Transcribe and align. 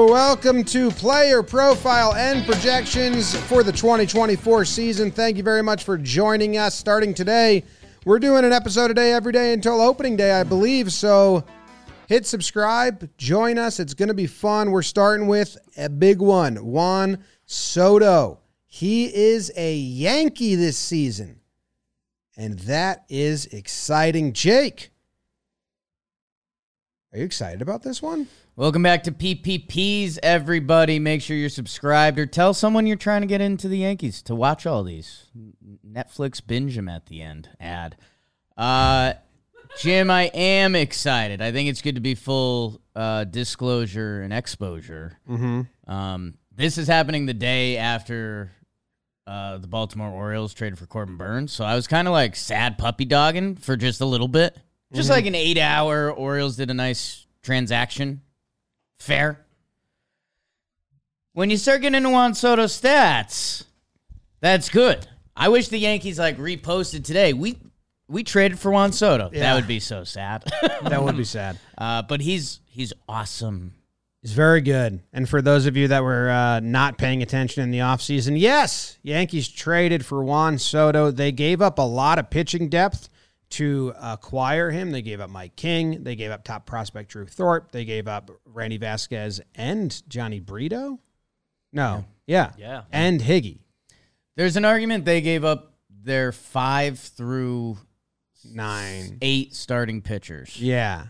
Welcome 0.10 0.64
to 0.64 0.90
Player 0.90 1.44
Profile 1.44 2.16
and 2.16 2.44
Projections 2.48 3.36
for 3.42 3.62
the 3.62 3.72
2024 3.72 4.66
season. 4.66 5.12
Thank 5.12 5.38
you 5.38 5.44
very 5.44 5.62
much 5.62 5.84
for 5.84 5.96
joining 5.96 6.58
us. 6.58 6.74
Starting 6.74 7.14
today, 7.14 7.64
we're 8.04 8.18
doing 8.18 8.46
an 8.46 8.54
episode 8.54 8.90
a 8.90 8.96
day 8.96 9.14
every 9.14 9.32
day 9.32 9.54
until 9.54 9.80
opening 9.80 10.16
day, 10.16 10.32
I 10.32 10.44
believe. 10.44 10.92
So 10.92 11.44
hit 12.10 12.26
subscribe, 12.26 13.08
join 13.20 13.60
us. 13.60 13.80
It's 13.80 13.94
going 13.94 14.08
to 14.08 14.16
be 14.16 14.26
fun. 14.26 14.72
We're 14.72 14.82
starting 14.82 15.28
with 15.28 15.58
a 15.78 15.90
big 15.90 16.20
one 16.20 16.56
Juan 16.56 17.24
Soto. 17.46 18.40
He 18.66 19.16
is 19.16 19.52
a 19.56 19.76
Yankee 19.76 20.56
this 20.56 20.78
season, 20.78 21.40
and 22.36 22.58
that 22.62 23.06
is 23.10 23.46
exciting. 23.46 24.34
Jake, 24.34 24.90
are 27.14 27.20
you 27.20 27.26
excited 27.26 27.62
about 27.62 27.84
this 27.84 28.02
one? 28.02 28.28
Welcome 28.56 28.82
back 28.82 29.04
to 29.04 29.12
PPPs, 29.12 30.18
everybody. 30.24 30.98
Make 30.98 31.22
sure 31.22 31.38
you're 31.38 31.50
subscribed 31.50 32.18
or 32.18 32.26
tell 32.26 32.56
someone 32.56 32.88
you're 32.88 32.98
trying 32.98 33.22
to 33.22 33.28
get 33.28 33.40
into 33.40 33.68
the 33.68 33.78
Yankees 33.78 34.24
to 34.24 34.34
watch 34.34 34.66
all 34.66 34.84
these. 34.84 35.26
Netflix 35.88 36.46
binge 36.46 36.76
them 36.76 36.90
at 36.90 37.06
the 37.06 37.22
end. 37.22 37.50
Ad. 37.60 37.98
Uh, 38.58 39.14
Jim, 39.78 40.10
I 40.10 40.24
am 40.34 40.76
excited. 40.76 41.42
I 41.42 41.52
think 41.52 41.70
it's 41.70 41.82
good 41.82 41.96
to 41.96 42.02
be 42.02 42.16
full 42.16 42.82
uh, 42.96 43.24
disclosure 43.24 44.22
and 44.22 44.34
exposure. 44.34 45.18
Mm-hmm. 45.30 45.92
Um, 45.92 46.34
this 46.56 46.78
is 46.78 46.88
happening 46.88 47.26
the 47.26 47.34
day 47.34 47.78
after 47.78 48.52
uh, 49.26 49.58
the 49.58 49.68
Baltimore 49.68 50.10
Orioles 50.10 50.54
traded 50.54 50.80
for 50.80 50.86
Corbin 50.86 51.18
Burnes. 51.18 51.54
So 51.54 51.64
I 51.64 51.76
was 51.76 51.88
kind 51.88 52.08
of 52.08 52.12
like 52.12 52.36
sad 52.36 52.78
puppy 52.78 53.06
dogging 53.06 53.56
for 53.56 53.78
just 53.78 54.02
a 54.02 54.06
little 54.06 54.28
bit. 54.28 54.58
Just 54.92 55.10
like 55.10 55.28
an 55.28 55.36
eight 55.36 55.60
hour, 55.60 56.12
Orioles 56.12 56.56
did 56.56 56.72
a 56.72 56.74
nice 56.74 57.28
transaction. 57.44 58.22
Fair. 59.00 59.46
When 61.34 61.52
you 61.52 61.58
start 61.58 61.82
getting 61.82 61.98
into 61.98 62.10
Juan 62.10 62.34
Soto 62.34 62.66
stats, 62.66 63.66
that's 64.42 64.68
good. 64.70 65.08
I 65.36 65.50
wish 65.50 65.68
the 65.68 65.78
Yankees 65.78 66.18
like 66.18 66.38
reposted 66.38 67.06
today. 67.06 67.34
We 67.34 67.60
we 68.10 68.24
traded 68.24 68.60
for 68.60 68.72
Juan 68.72 68.92
Soto. 68.92 69.30
Yeah. 69.32 69.40
That 69.42 69.56
would 69.56 69.68
be 69.68 69.80
so 69.80 70.04
sad. 70.04 70.44
That 70.82 71.04
would 71.04 71.16
be 71.18 71.24
sad. 71.40 71.60
uh, 71.78 72.02
but 72.02 72.20
he's 72.22 72.60
he's 72.70 72.92
awesome. 73.08 73.74
He's 74.22 74.34
very 74.34 74.60
good. 74.62 75.00
And 75.14 75.30
for 75.30 75.42
those 75.42 75.66
of 75.66 75.78
you 75.78 75.88
that 75.90 76.04
were 76.04 76.30
uh, 76.30 76.60
not 76.60 76.98
paying 76.98 77.22
attention 77.22 77.64
in 77.64 77.72
the 77.72 77.80
offseason, 77.80 78.38
yes, 78.40 78.98
Yankees 79.04 79.48
traded 79.48 80.06
for 80.06 80.24
Juan 80.24 80.58
Soto. 80.58 81.10
They 81.12 81.32
gave 81.32 81.62
up 81.62 81.80
a 81.80 81.84
lot 81.84 82.20
of 82.20 82.30
pitching 82.30 82.68
depth 82.68 83.08
to 83.52 83.94
acquire 84.02 84.72
him. 84.72 84.92
They 84.92 85.02
gave 85.02 85.22
up 85.22 85.30
Mike 85.30 85.56
King. 85.56 86.04
They 86.04 86.16
gave 86.18 86.32
up 86.32 86.44
top 86.44 86.66
prospect 86.66 87.12
Drew 87.12 87.28
Thorpe. 87.28 87.72
They 87.72 87.86
gave 87.86 88.08
up 88.10 88.30
Randy 88.46 88.78
Vasquez 88.78 89.40
and 89.56 89.90
Jhony 90.10 90.46
Brito. 90.46 91.00
No, 91.72 92.04
yeah, 92.28 92.52
Yeah. 92.58 92.84
and 92.92 93.22
Higgy. 93.22 93.60
There's 94.36 94.58
an 94.58 94.66
argument 94.66 95.06
they 95.06 95.22
gave 95.22 95.46
up 95.46 95.74
their 95.90 96.32
five 96.32 97.00
through 97.00 97.78
Nine. 98.54 99.18
eight 99.22 99.56
starting 99.56 100.02
pitchers. 100.02 100.60
Yeah. 100.62 101.08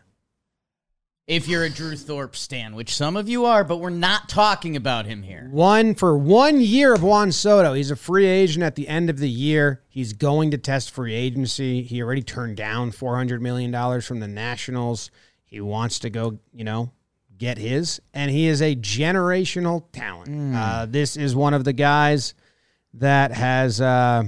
If 1.28 1.48
you're 1.48 1.64
a 1.64 1.70
Drew 1.70 1.96
Thorpe 1.96 2.36
stan, 2.36 2.74
which 2.74 2.96
some 2.96 3.16
of 3.16 3.30
you 3.30 3.46
are, 3.46 3.64
but 3.64 3.78
we're 3.78 3.92
not 3.92 4.30
talking 4.30 4.76
about 4.76 5.06
him 5.06 5.22
here. 5.22 5.48
One 5.52 5.94
for 5.94 6.18
one 6.18 6.60
year 6.60 6.96
of 6.96 7.04
Juan 7.04 7.32
Soto. 7.32 7.74
He's 7.74 7.92
a 7.92 7.96
free 7.96 8.26
agent 8.26 8.64
at 8.64 8.74
the 8.74 8.88
end 8.88 9.12
of 9.12 9.20
the 9.20 9.30
year. 9.30 9.84
He's 9.90 10.14
going 10.14 10.50
to 10.50 10.58
test 10.58 10.90
free 10.90 11.14
agency. 11.14 11.84
He 11.84 12.02
already 12.02 12.24
turned 12.24 12.58
down 12.58 12.92
$400 12.92 13.42
million 13.42 14.02
from 14.02 14.22
the 14.22 14.28
Nationals. 14.28 15.12
He 15.46 15.62
wants 15.62 16.00
to 16.00 16.10
go, 16.10 16.40
you 16.52 16.64
know, 16.64 16.94
get 17.38 17.60
his. 17.60 18.02
And 18.12 18.32
he 18.32 18.48
is 18.48 18.60
a 18.64 18.76
generational 18.76 19.84
talent. 19.92 20.56
Uh, 20.56 20.88
this 20.90 21.16
is 21.16 21.36
one 21.36 21.54
of 21.54 21.64
the 21.64 21.74
guys 21.74 22.34
that 22.96 23.34
has, 23.34 23.80
uh, 23.80 24.24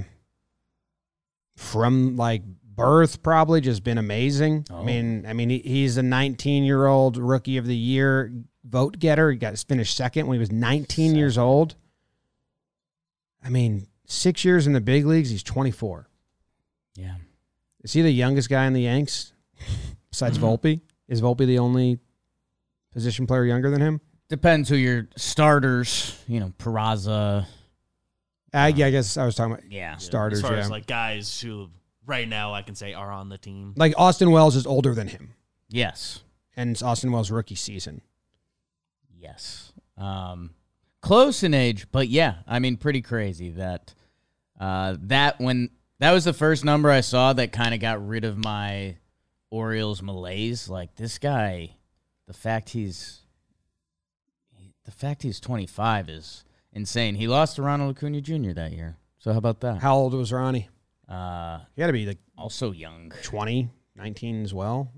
from 1.56 2.16
like 2.16 2.42
birth, 2.74 3.22
probably 3.22 3.60
just 3.60 3.84
been 3.84 3.98
amazing. 3.98 4.66
I 4.70 4.74
Oh. 4.74 4.82
mean, 4.84 5.26
I 5.26 5.32
mean, 5.32 5.50
he, 5.50 5.58
he's 5.58 5.96
a 5.96 6.02
19 6.02 6.64
year 6.64 6.86
old 6.86 7.16
rookie 7.16 7.56
of 7.56 7.66
the 7.66 7.76
year 7.76 8.32
vote 8.64 8.98
getter. 8.98 9.30
He 9.30 9.38
got 9.38 9.58
finished 9.58 9.96
second 9.96 10.26
when 10.26 10.36
he 10.36 10.40
was 10.40 10.52
19 10.52 11.14
years 11.14 11.36
old. 11.38 11.74
I 13.44 13.48
mean, 13.48 13.86
six 14.06 14.44
years 14.44 14.66
in 14.66 14.72
the 14.72 14.80
big 14.80 15.04
leagues. 15.04 15.30
He's 15.30 15.42
24. 15.42 16.08
Yeah. 16.96 17.14
Is 17.82 17.92
he 17.92 18.02
the 18.02 18.10
youngest 18.10 18.48
guy 18.48 18.66
in 18.66 18.72
the 18.72 18.82
Yanks 18.82 19.32
besides 20.10 20.38
mm-hmm. 20.38 20.46
Volpe? 20.46 20.80
Is 21.08 21.20
Volpe 21.20 21.46
the 21.46 21.58
only 21.58 21.98
position 22.92 23.26
player 23.26 23.44
younger 23.44 23.70
than 23.70 23.80
him? 23.80 24.00
Depends 24.28 24.68
who 24.68 24.76
your 24.76 25.08
starters, 25.16 26.18
you 26.28 26.40
know, 26.40 26.52
Peraza. 26.58 27.46
I, 28.54 28.70
uh, 28.70 28.72
yeah, 28.74 28.86
I 28.86 28.90
guess 28.90 29.16
I 29.16 29.24
was 29.26 29.34
talking 29.34 29.52
about 29.52 29.70
Yeah. 29.70 29.96
starters. 29.96 30.38
As 30.38 30.42
far 30.44 30.52
yeah. 30.54 30.60
as 30.60 30.70
like 30.70 30.86
guys 30.86 31.40
who 31.40 31.68
right 32.06 32.28
now 32.28 32.52
I 32.54 32.62
can 32.62 32.74
say 32.74 32.94
are 32.94 33.10
on 33.12 33.28
the 33.28 33.38
team. 33.38 33.74
like 33.76 33.94
Austin 33.96 34.30
Wells 34.30 34.56
is 34.56 34.66
older 34.66 34.94
than 34.94 35.08
him, 35.08 35.34
Yes. 35.68 36.20
and 36.56 36.70
it's 36.70 36.82
Austin 36.82 37.12
Wells' 37.12 37.30
rookie 37.30 37.54
season. 37.54 38.02
Yes. 39.16 39.72
Um, 39.96 40.50
close 41.00 41.42
in 41.42 41.54
age, 41.54 41.86
but 41.92 42.08
yeah, 42.08 42.36
I 42.46 42.58
mean, 42.58 42.76
pretty 42.76 43.02
crazy 43.02 43.50
that 43.50 43.94
uh, 44.58 44.96
that 45.02 45.40
when 45.40 45.70
that 45.98 46.12
was 46.12 46.24
the 46.24 46.32
first 46.32 46.64
number 46.64 46.90
I 46.90 47.00
saw 47.00 47.32
that 47.34 47.52
kind 47.52 47.74
of 47.74 47.80
got 47.80 48.04
rid 48.06 48.24
of 48.24 48.36
my 48.36 48.96
Orioles 49.50 50.02
malaise. 50.02 50.68
Like 50.68 50.96
this 50.96 51.18
guy, 51.18 51.76
the 52.26 52.32
fact 52.32 52.70
he's 52.70 53.20
the 54.84 54.90
fact 54.90 55.22
he's 55.22 55.38
25 55.38 56.08
is 56.08 56.44
insane. 56.72 57.14
He 57.14 57.28
lost 57.28 57.56
to 57.56 57.62
Ronald 57.62 57.96
Acuna 57.96 58.20
Jr. 58.20 58.52
that 58.52 58.72
year. 58.72 58.96
So 59.18 59.30
how 59.32 59.38
about 59.38 59.60
that? 59.60 59.78
How 59.78 59.94
old 59.94 60.14
was 60.14 60.32
Ronnie? 60.32 60.68
Uh, 61.08 61.58
He 61.74 61.80
got 61.80 61.88
to 61.88 61.92
be 61.92 62.06
like 62.06 62.18
also 62.38 62.72
young. 62.72 63.12
20, 63.22 63.68
19 63.96 64.42
as 64.44 64.54
well. 64.54 64.90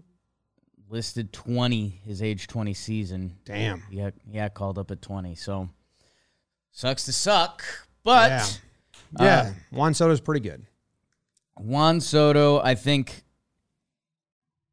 Listed 0.88 1.32
20 1.32 2.00
his 2.04 2.22
age 2.22 2.46
20 2.46 2.74
season. 2.74 3.36
Damn. 3.44 3.82
Yeah, 3.90 4.10
yeah, 4.30 4.48
called 4.48 4.78
up 4.78 4.90
at 4.90 5.02
20. 5.02 5.34
So 5.34 5.68
sucks 6.70 7.04
to 7.06 7.12
suck. 7.12 7.64
But 8.02 8.30
Yeah. 8.30 8.46
uh, 9.20 9.24
Yeah, 9.24 9.54
Juan 9.72 9.94
Soto's 9.94 10.20
pretty 10.20 10.40
good. 10.46 10.66
Juan 11.56 12.00
Soto, 12.00 12.60
I 12.60 12.74
think, 12.74 13.22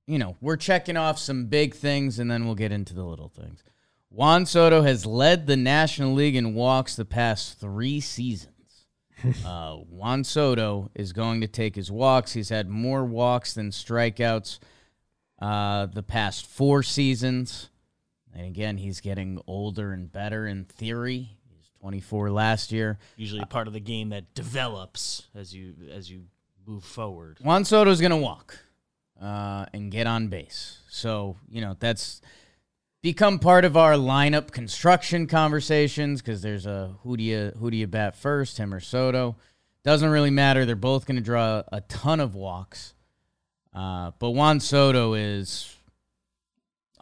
you 0.07 0.17
know, 0.19 0.35
we're 0.41 0.57
checking 0.57 0.97
off 0.97 1.17
some 1.19 1.45
big 1.45 1.73
things 1.75 2.19
and 2.19 2.29
then 2.29 2.45
we'll 2.45 2.55
get 2.55 2.71
into 2.71 2.93
the 2.93 3.03
little 3.03 3.29
things. 3.29 3.63
Juan 4.09 4.45
Soto 4.45 4.81
has 4.81 5.05
led 5.05 5.47
the 5.47 5.55
National 5.55 6.13
League 6.13 6.35
in 6.35 6.53
walks 6.53 6.95
the 6.95 7.05
past 7.05 7.59
three 7.59 8.01
seasons. 8.01 8.50
uh, 9.45 9.75
Juan 9.75 10.23
Soto 10.23 10.89
is 10.95 11.13
going 11.13 11.41
to 11.41 11.47
take 11.47 11.75
his 11.75 11.91
walks. 11.91 12.33
He's 12.33 12.49
had 12.49 12.69
more 12.69 13.05
walks 13.05 13.53
than 13.53 13.71
strikeouts 13.71 14.59
uh, 15.41 15.87
the 15.87 16.03
past 16.03 16.45
four 16.45 16.83
seasons. 16.83 17.69
And 18.33 18.45
again, 18.45 18.77
he's 18.77 19.01
getting 19.01 19.41
older 19.47 19.91
and 19.91 20.11
better 20.11 20.47
in 20.47 20.65
theory. 20.65 21.37
He's 21.49 21.69
24 21.81 22.31
last 22.31 22.71
year. 22.71 22.97
Usually 23.17 23.41
a 23.41 23.45
part 23.45 23.67
of 23.67 23.73
the 23.73 23.79
game 23.79 24.09
that 24.09 24.33
develops 24.33 25.27
as 25.35 25.53
you 25.53 25.73
as 25.91 26.09
you 26.09 26.25
move 26.65 26.83
forward. 26.83 27.39
Juan 27.41 27.65
Soto's 27.65 27.99
going 27.99 28.11
to 28.11 28.17
walk 28.17 28.59
uh, 29.21 29.65
and 29.73 29.91
get 29.91 30.07
on 30.07 30.27
base. 30.27 30.79
So, 30.89 31.37
you 31.49 31.61
know, 31.61 31.75
that's 31.79 32.21
become 33.01 33.39
part 33.39 33.65
of 33.65 33.75
our 33.75 33.93
lineup 33.93 34.51
construction 34.51 35.27
conversations 35.27 36.21
because 36.21 36.41
there's 36.41 36.65
a 36.65 36.95
who 37.03 37.17
do 37.17 37.23
you 37.23 37.51
who 37.59 37.71
do 37.71 37.77
you 37.77 37.87
bat 37.87 38.15
first, 38.15 38.57
him 38.57 38.73
or 38.73 38.79
Soto? 38.79 39.35
Doesn't 39.83 40.09
really 40.09 40.29
matter. 40.29 40.65
They're 40.65 40.75
both 40.75 41.05
going 41.05 41.15
to 41.15 41.23
draw 41.23 41.63
a 41.71 41.81
ton 41.81 42.19
of 42.19 42.35
walks. 42.35 42.93
Uh, 43.73 44.11
but 44.19 44.31
Juan 44.31 44.59
Soto 44.59 45.13
is 45.13 45.75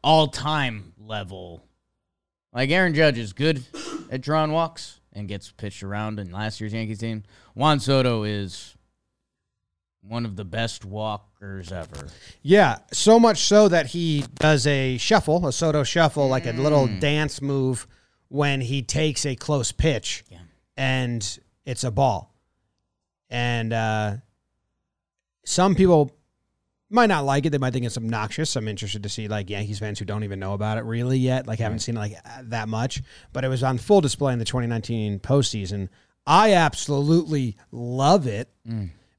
all 0.03 0.27
time 0.27 0.93
level. 0.97 1.63
Like 2.53 2.69
Aaron 2.69 2.93
Judge 2.93 3.17
is 3.17 3.33
good 3.33 3.63
at 4.09 4.21
drawing 4.21 4.51
walks 4.51 5.01
and 5.11 5.27
gets 5.27 5.51
pitched 5.51 5.83
around 5.83 6.19
in 6.19 6.31
last 6.31 6.61
year's 6.61 6.73
Yankees 6.73 6.99
team. 6.99 7.23
Juan 7.53 7.79
Soto 7.79 8.23
is 8.23 8.75
one 10.01 10.25
of 10.25 10.35
the 10.35 10.45
best 10.45 10.85
walkers 10.85 11.71
ever. 11.71 12.07
Yeah, 12.41 12.79
so 12.91 13.19
much 13.19 13.39
so 13.39 13.67
that 13.67 13.87
he 13.87 14.23
does 14.35 14.65
a 14.65 14.97
shuffle, 14.97 15.45
a 15.47 15.51
Soto 15.53 15.83
shuffle, 15.83 16.27
like 16.27 16.45
a 16.45 16.51
little 16.53 16.87
dance 16.99 17.41
move 17.41 17.87
when 18.29 18.61
he 18.61 18.81
takes 18.81 19.25
a 19.25 19.35
close 19.35 19.71
pitch 19.71 20.23
Yeah. 20.29 20.39
and 20.77 21.39
it's 21.65 21.83
a 21.83 21.91
ball. 21.91 22.33
And 23.29 23.73
uh, 23.73 24.15
some 25.45 25.75
people 25.75 26.11
might 26.89 27.07
not 27.07 27.25
like 27.25 27.45
it. 27.45 27.51
They 27.51 27.57
might 27.59 27.73
think 27.73 27.85
it's 27.85 27.97
obnoxious. 27.97 28.55
I'm 28.55 28.67
interested 28.67 29.03
to 29.03 29.09
see 29.09 29.27
like 29.27 29.49
Yankees 29.49 29.79
fans 29.79 29.99
who 29.99 30.05
don't 30.05 30.23
even 30.23 30.39
know 30.39 30.53
about 30.53 30.77
it 30.77 30.83
really 30.85 31.17
yet, 31.19 31.45
like 31.47 31.59
haven't 31.59 31.79
seen 31.79 31.95
it 31.97 31.99
like 31.99 32.13
uh, 32.25 32.41
that 32.45 32.67
much. 32.69 33.01
But 33.33 33.43
it 33.43 33.47
was 33.49 33.61
on 33.63 33.77
full 33.77 34.01
display 34.01 34.33
in 34.33 34.39
the 34.39 34.45
2019 34.45 35.19
postseason. 35.19 35.89
I 36.25 36.53
absolutely 36.53 37.57
love 37.71 38.27
it 38.27 38.49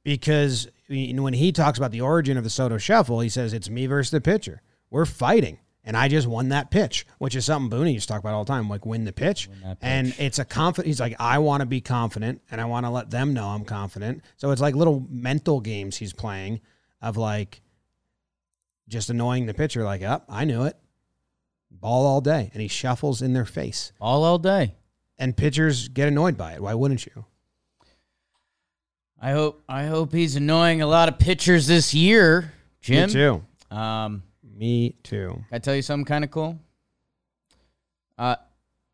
because 0.05 0.69
when 0.89 1.35
he 1.35 1.53
talks 1.53 1.79
about 1.79 1.91
the 1.93 2.01
origin 2.01 2.37
of 2.37 2.45
the 2.45 2.51
Soto 2.51 2.79
Shuffle, 2.79 3.21
he 3.21 3.29
says 3.29 3.53
it's 3.53 3.69
me 3.71 3.87
versus 3.87 4.11
the 4.11 4.21
pitcher. 4.21 4.63
We're 4.91 5.07
fighting. 5.07 5.59
And 5.83 5.97
I 5.97 6.09
just 6.09 6.27
won 6.27 6.51
that 6.51 6.71
pitch, 6.71 7.07
which 7.19 7.35
is 7.35 7.47
something 7.47 7.71
Booney 7.79 7.95
used 7.95 8.07
to 8.07 8.13
talk 8.13 8.21
about 8.21 8.35
all 8.35 8.45
the 8.45 8.53
time, 8.53 8.69
like 8.69 8.85
win 8.85 9.05
the 9.07 9.13
pitch. 9.15 9.49
And 9.81 10.15
it's 10.19 10.39
a 10.39 10.45
confident. 10.45 10.89
He's 10.89 11.01
like, 11.01 11.17
I 11.19 11.39
want 11.39 11.63
to 11.63 11.67
be 11.67 11.81
confident, 11.81 12.43
and 12.51 12.61
I 12.61 12.67
want 12.67 12.85
to 12.85 12.91
let 12.91 13.11
them 13.11 13.33
know 13.33 13.47
I'm 13.49 13.65
confident. 13.65 14.23
So 14.37 14.51
it's 14.51 14.61
like 14.61 14.75
little 14.75 15.07
mental 15.09 15.59
games 15.61 15.97
he's 15.97 16.13
playing 16.13 16.61
of 17.01 17.17
like 17.17 17.63
just 18.89 19.09
annoying 19.09 19.47
the 19.47 19.55
pitcher, 19.55 19.83
like, 19.83 20.03
up, 20.03 20.27
I 20.29 20.45
knew 20.45 20.65
it. 20.65 20.77
Ball 21.71 22.05
all 22.07 22.21
day, 22.21 22.51
and 22.53 22.61
he 22.61 22.69
shuffles 22.69 23.23
in 23.23 23.33
their 23.33 23.47
face, 23.47 23.93
All 24.01 24.23
all 24.25 24.39
day. 24.39 24.75
and 25.19 25.35
pitchers 25.37 25.89
get 25.89 26.09
annoyed 26.09 26.37
by 26.37 26.53
it. 26.55 26.63
Why 26.63 26.75
wouldn't 26.75 27.07
you? 27.07 27.25
I 29.21 29.33
hope 29.33 29.63
I 29.69 29.85
hope 29.87 30.13
he's 30.13 30.37
annoying 30.37 30.81
a 30.83 30.87
lot 30.87 31.09
of 31.09 31.19
pitchers 31.19 31.67
this 31.67 31.93
year, 31.95 32.53
Jim. 32.81 33.09
Me 33.09 33.13
too. 33.13 33.45
Um, 33.77 34.23
Me 34.57 34.95
too. 35.03 35.29
Can 35.35 35.45
I 35.53 35.59
tell 35.59 35.75
you 35.77 35.83
something 35.83 36.05
kind 36.07 36.25
of 36.25 36.31
cool? 36.31 36.59
Uh, 38.19 38.37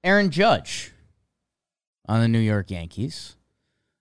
Aaron 0.05 0.31
Judge 0.31 0.93
on 2.07 2.21
the 2.21 2.29
New 2.29 2.39
York 2.41 2.71
Yankees. 2.71 3.37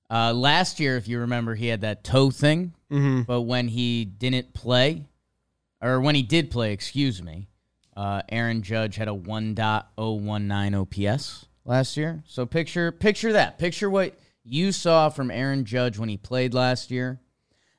Uh, 0.10 0.33
last 0.33 0.80
year, 0.80 0.98
if 0.98 1.07
you 1.07 1.19
remember, 1.19 1.56
he 1.56 1.68
had 1.68 1.81
that 1.81 2.04
toe 2.04 2.30
thing, 2.31 2.74
Mm-hmm. 2.92 3.24
but 3.24 3.42
when 3.42 3.68
he 3.68 4.06
didn't 4.06 4.54
play, 4.54 5.06
or 5.81 6.00
when 6.00 6.13
he 6.13 6.22
did 6.22 6.51
play, 6.51 6.72
excuse 6.72 7.22
me, 7.24 7.48
uh, 7.98 8.22
Aaron 8.30 8.62
Judge 8.62 8.95
had 8.98 9.07
a 9.07 9.12
1.019 9.12 11.07
OPS 11.10 11.45
last 11.66 11.98
year. 11.98 12.24
So 12.27 12.45
picture 12.45 12.92
picture 12.92 13.33
that. 13.33 13.57
Picture 13.57 13.89
what 13.89 14.13
you 14.45 14.71
saw 14.71 15.09
from 15.09 15.31
Aaron 15.31 15.65
Judge 15.65 15.97
when 15.97 16.09
he 16.09 16.18
played 16.18 16.53
last 16.53 16.92
year. 16.92 17.19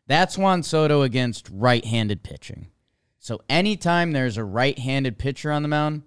That's 0.07 0.37
Juan 0.37 0.63
Soto 0.63 1.03
against 1.03 1.49
right-handed 1.51 2.23
pitching. 2.23 2.69
So 3.19 3.41
anytime 3.49 4.13
there's 4.13 4.37
a 4.37 4.45
right-handed 4.45 5.19
pitcher 5.19 5.51
on 5.51 5.63
the 5.63 5.69
mound, 5.69 6.03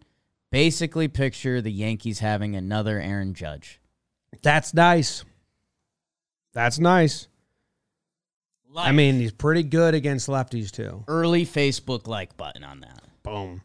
basically 0.52 1.08
picture 1.08 1.62
the 1.62 1.72
Yankees 1.72 2.20
having 2.20 2.56
another 2.56 3.00
Aaron 3.00 3.34
Judge. 3.34 3.80
That's 4.42 4.74
nice. 4.74 5.24
That's 6.54 6.80
nice. 6.80 7.28
I 8.76 8.92
mean, 8.92 9.20
he's 9.20 9.32
pretty 9.32 9.64
good 9.64 9.96
against 9.96 10.28
lefties 10.28 10.72
too. 10.72 11.04
early 11.08 11.46
Facebook 11.46 12.08
like 12.08 12.38
button 12.38 12.64
on 12.64 12.82
that. 12.82 13.02
Boom. 13.24 13.62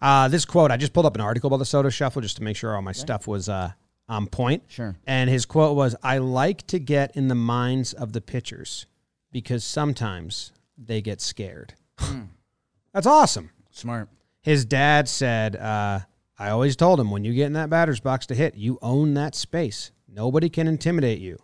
Uh, 0.00 0.28
this 0.28 0.44
quote, 0.44 0.70
I 0.70 0.76
just 0.76 0.92
pulled 0.92 1.06
up 1.06 1.14
an 1.14 1.20
article 1.20 1.48
about 1.48 1.58
the 1.58 1.64
Soto 1.64 1.90
Shuffle 1.90 2.22
just 2.22 2.36
to 2.38 2.42
make 2.42 2.56
sure 2.56 2.74
all 2.74 2.82
my 2.82 2.92
stuff 2.92 3.26
was 3.26 3.48
uh, 3.48 3.72
on 4.08 4.26
point. 4.26 4.62
Sure. 4.68 4.96
And 5.06 5.28
his 5.28 5.44
quote 5.46 5.76
was, 5.76 5.94
I 6.02 6.18
like 6.18 6.66
to 6.68 6.78
get 6.78 7.16
in 7.16 7.28
the 7.28 7.34
minds 7.34 7.92
of 7.92 8.12
the 8.12 8.20
pitchers 8.20 8.86
because 9.30 9.64
sometimes 9.64 10.52
they 10.76 11.00
get 11.00 11.20
scared. 11.20 11.74
That's 12.92 13.06
awesome. 13.06 13.50
Smart. 13.70 14.08
His 14.42 14.64
dad 14.64 15.08
said, 15.08 15.56
uh, 15.56 16.00
I 16.38 16.50
always 16.50 16.76
told 16.76 17.00
him 17.00 17.10
when 17.10 17.24
you 17.24 17.34
get 17.34 17.46
in 17.46 17.52
that 17.54 17.70
batter's 17.70 18.00
box 18.00 18.26
to 18.26 18.34
hit, 18.34 18.54
you 18.54 18.78
own 18.80 19.14
that 19.14 19.34
space. 19.34 19.90
Nobody 20.08 20.48
can 20.48 20.68
intimidate 20.68 21.18
you. 21.18 21.42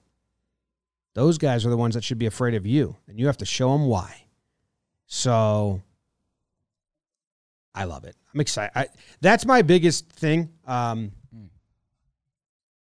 Those 1.15 1.39
guys 1.39 1.67
are 1.67 1.71
the 1.71 1.77
ones 1.77 1.95
that 1.95 2.03
should 2.03 2.19
be 2.19 2.27
afraid 2.27 2.55
of 2.55 2.67
you, 2.67 2.97
and 3.07 3.21
you 3.21 3.27
have 3.27 3.37
to 3.39 3.45
show 3.45 3.73
them 3.73 3.87
why. 3.87 4.27
So 5.07 5.83
I 7.75 7.85
love 7.85 8.05
it. 8.05 8.17
I'm 8.33 8.41
excited. 8.41 8.73
I, 8.75 8.89
that's 9.21 9.47
my 9.47 9.63
biggest 9.63 10.11
thing. 10.11 10.51
Um, 10.67 11.13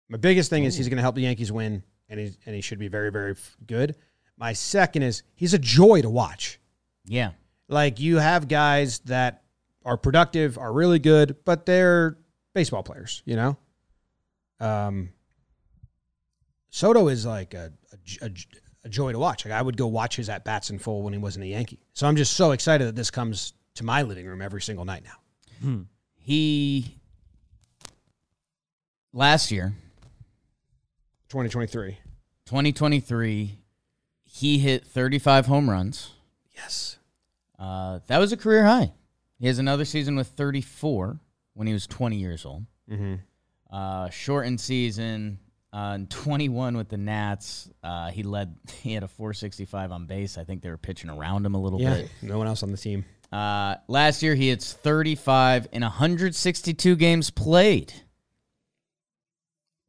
my 0.09 0.17
biggest 0.17 0.50
thing 0.50 0.63
is 0.65 0.75
he's 0.75 0.89
going 0.89 0.97
to 0.97 1.01
help 1.03 1.15
the 1.15 1.21
Yankees 1.21 1.51
win, 1.51 1.83
and 2.09 2.19
he 2.19 2.31
and 2.45 2.56
he 2.56 2.61
should 2.61 2.79
be 2.79 2.88
very 2.88 3.11
very 3.11 3.31
f- 3.31 3.57
good. 3.65 3.95
My 4.38 4.53
second 4.53 5.03
is 5.03 5.23
he's 5.35 5.53
a 5.53 5.59
joy 5.59 6.01
to 6.01 6.09
watch. 6.09 6.59
Yeah. 7.06 7.31
Like 7.67 8.00
you 8.00 8.17
have 8.17 8.47
guys 8.47 9.00
that 9.00 9.44
are 9.85 9.97
productive, 9.97 10.57
are 10.57 10.73
really 10.73 11.00
good, 11.00 11.38
but 11.45 11.65
they're 11.65 12.17
baseball 12.53 12.83
players, 12.83 13.21
you 13.25 13.35
know? 13.35 13.57
Um 14.59 15.09
Soto 16.71 17.07
is 17.07 17.25
like 17.25 17.53
a, 17.53 17.73
a, 18.21 18.25
a, 18.25 18.31
a 18.85 18.89
joy 18.89 19.12
to 19.12 19.19
watch. 19.19 19.45
Like 19.45 19.53
I 19.53 19.62
would 19.62 19.75
go 19.77 19.88
watch 19.88 20.15
his 20.15 20.29
at 20.29 20.45
bats 20.45 20.69
in 20.69 20.79
full 20.79 21.01
when 21.03 21.13
he 21.13 21.19
wasn't 21.19 21.45
a 21.45 21.47
Yankee. 21.47 21.79
So 21.94 22.07
I'm 22.07 22.15
just 22.15 22.33
so 22.33 22.51
excited 22.51 22.88
that 22.88 22.95
this 22.95 23.09
comes 23.12 23.53
to 23.75 23.83
my 23.83 24.03
living 24.03 24.25
room 24.25 24.41
every 24.41 24.62
single 24.62 24.85
night 24.85 25.03
now. 25.03 25.85
He 26.15 26.95
last 29.13 29.51
year, 29.51 29.73
2023. 31.29 31.97
2023, 32.45 33.59
he 34.23 34.57
hit 34.59 34.85
35 34.85 35.45
home 35.45 35.69
runs. 35.69 36.11
Yes. 36.55 36.97
Uh, 37.57 37.99
that 38.07 38.17
was 38.17 38.31
a 38.31 38.37
career 38.37 38.65
high. 38.65 38.91
He 39.39 39.47
has 39.47 39.59
another 39.59 39.85
season 39.85 40.15
with 40.15 40.27
34 40.29 41.19
when 41.53 41.67
he 41.67 41.73
was 41.73 41.87
20 41.87 42.17
years 42.17 42.45
old. 42.45 42.65
Mm-hmm. 42.89 43.15
Uh, 43.71 44.09
shortened 44.09 44.59
season, 44.59 45.39
uh, 45.71 45.91
and 45.93 46.09
21 46.09 46.75
with 46.75 46.89
the 46.89 46.97
Nats. 46.97 47.69
Uh, 47.83 48.09
he 48.09 48.23
led. 48.23 48.55
He 48.81 48.93
had 48.93 49.03
a 49.03 49.07
465 49.07 49.91
on 49.91 50.05
base. 50.07 50.37
I 50.37 50.43
think 50.43 50.61
they 50.63 50.69
were 50.69 50.77
pitching 50.77 51.09
around 51.09 51.45
him 51.45 51.53
a 51.53 51.61
little 51.61 51.79
Yeah. 51.79 51.95
bit. 51.95 52.09
No 52.21 52.37
one 52.39 52.47
else 52.47 52.63
on 52.63 52.71
the 52.71 52.77
team. 52.77 53.05
Uh, 53.31 53.75
last 53.87 54.23
year, 54.23 54.33
he 54.33 54.49
hits 54.49 54.73
35 54.73 55.67
in 55.71 55.83
162 55.83 56.95
games 56.95 57.29
played, 57.29 57.93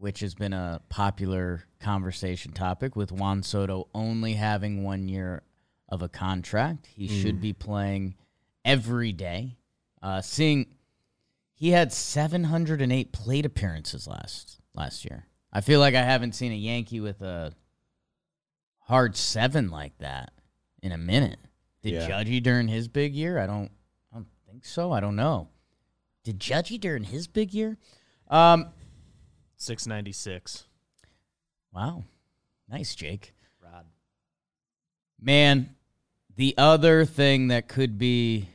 which 0.00 0.20
has 0.20 0.34
been 0.34 0.54
a 0.54 0.80
popular 0.88 1.62
conversation 1.78 2.52
topic 2.52 2.96
with 2.96 3.12
Juan 3.12 3.42
Soto 3.42 3.86
only 3.94 4.32
having 4.32 4.82
one 4.82 5.08
year 5.08 5.42
of 5.90 6.00
a 6.00 6.08
contract. 6.08 6.86
He 6.86 7.06
should 7.06 7.38
be 7.38 7.52
playing 7.52 8.14
every 8.64 9.12
day. 9.12 9.58
Uh, 10.02 10.22
seeing 10.22 10.66
he 11.52 11.70
had 11.72 11.92
708 11.92 13.12
plate 13.12 13.44
appearances 13.44 14.06
last 14.06 14.58
last 14.74 15.04
year. 15.04 15.26
I 15.52 15.60
feel 15.60 15.80
like 15.80 15.94
I 15.94 16.02
haven't 16.02 16.34
seen 16.34 16.52
a 16.52 16.56
Yankee 16.56 17.00
with 17.00 17.20
a 17.20 17.52
hard 18.78 19.16
seven 19.18 19.68
like 19.68 19.98
that 19.98 20.32
in 20.82 20.92
a 20.92 20.98
minute. 20.98 21.40
Did 21.82 21.92
Yeah. 21.92 22.08
Judgy 22.08 22.42
during 22.42 22.68
his 22.68 22.88
big 22.88 23.14
year? 23.14 23.38
I 23.38 23.46
don't, 23.46 23.70
I 24.10 24.16
don't 24.16 24.28
think 24.50 24.64
so. 24.64 24.92
I 24.92 25.00
don't 25.00 25.16
know. 25.16 25.48
Did 26.24 26.40
Judgy 26.40 26.80
during 26.80 27.04
his 27.04 27.26
big 27.26 27.52
year? 27.52 27.76
Um, 28.28 28.68
696. 29.60 30.64
wow, 31.70 32.04
nice, 32.66 32.94
Jake. 32.94 33.34
Rod. 33.62 33.84
Man, 35.20 35.74
the 36.34 36.54
other 36.56 37.04
thing 37.04 37.48
that 37.48 37.68
could 37.68 37.98
be 37.98 38.48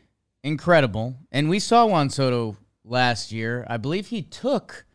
incredible, 0.44 1.16
and 1.32 1.48
we 1.48 1.60
saw 1.60 1.86
Juan 1.86 2.10
Soto 2.10 2.58
last 2.84 3.32
year. 3.32 3.68
I 3.70 3.78
believe 3.78 4.08
he 4.08 4.24
took 4.24 4.86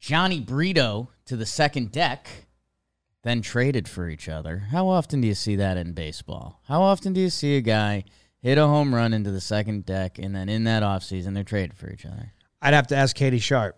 Jhony 0.00 0.44
Brito 0.44 1.10
to 1.26 1.36
the 1.36 1.44
second 1.44 1.92
deck, 1.92 2.46
then 3.22 3.42
traded 3.42 3.86
for 3.86 4.08
each 4.08 4.30
other. 4.30 4.68
How 4.70 4.88
often 4.88 5.20
do 5.20 5.28
you 5.28 5.34
see 5.34 5.56
that 5.56 5.76
in 5.76 5.92
baseball? 5.92 6.62
How 6.68 6.80
often 6.80 7.12
do 7.12 7.20
you 7.20 7.28
see 7.28 7.58
a 7.58 7.60
guy 7.60 8.04
hit 8.40 8.56
a 8.56 8.66
home 8.66 8.94
run 8.94 9.12
into 9.12 9.30
the 9.30 9.42
second 9.42 9.84
deck, 9.84 10.18
and 10.18 10.34
then 10.34 10.48
in 10.48 10.64
that 10.64 10.82
offseason, 10.82 11.34
they're 11.34 11.44
traded 11.44 11.76
for 11.76 11.90
each 11.90 12.06
other? 12.06 12.32
I'd 12.62 12.72
have 12.72 12.86
to 12.86 12.96
ask 12.96 13.14
Katie 13.14 13.38
Sharp. 13.38 13.76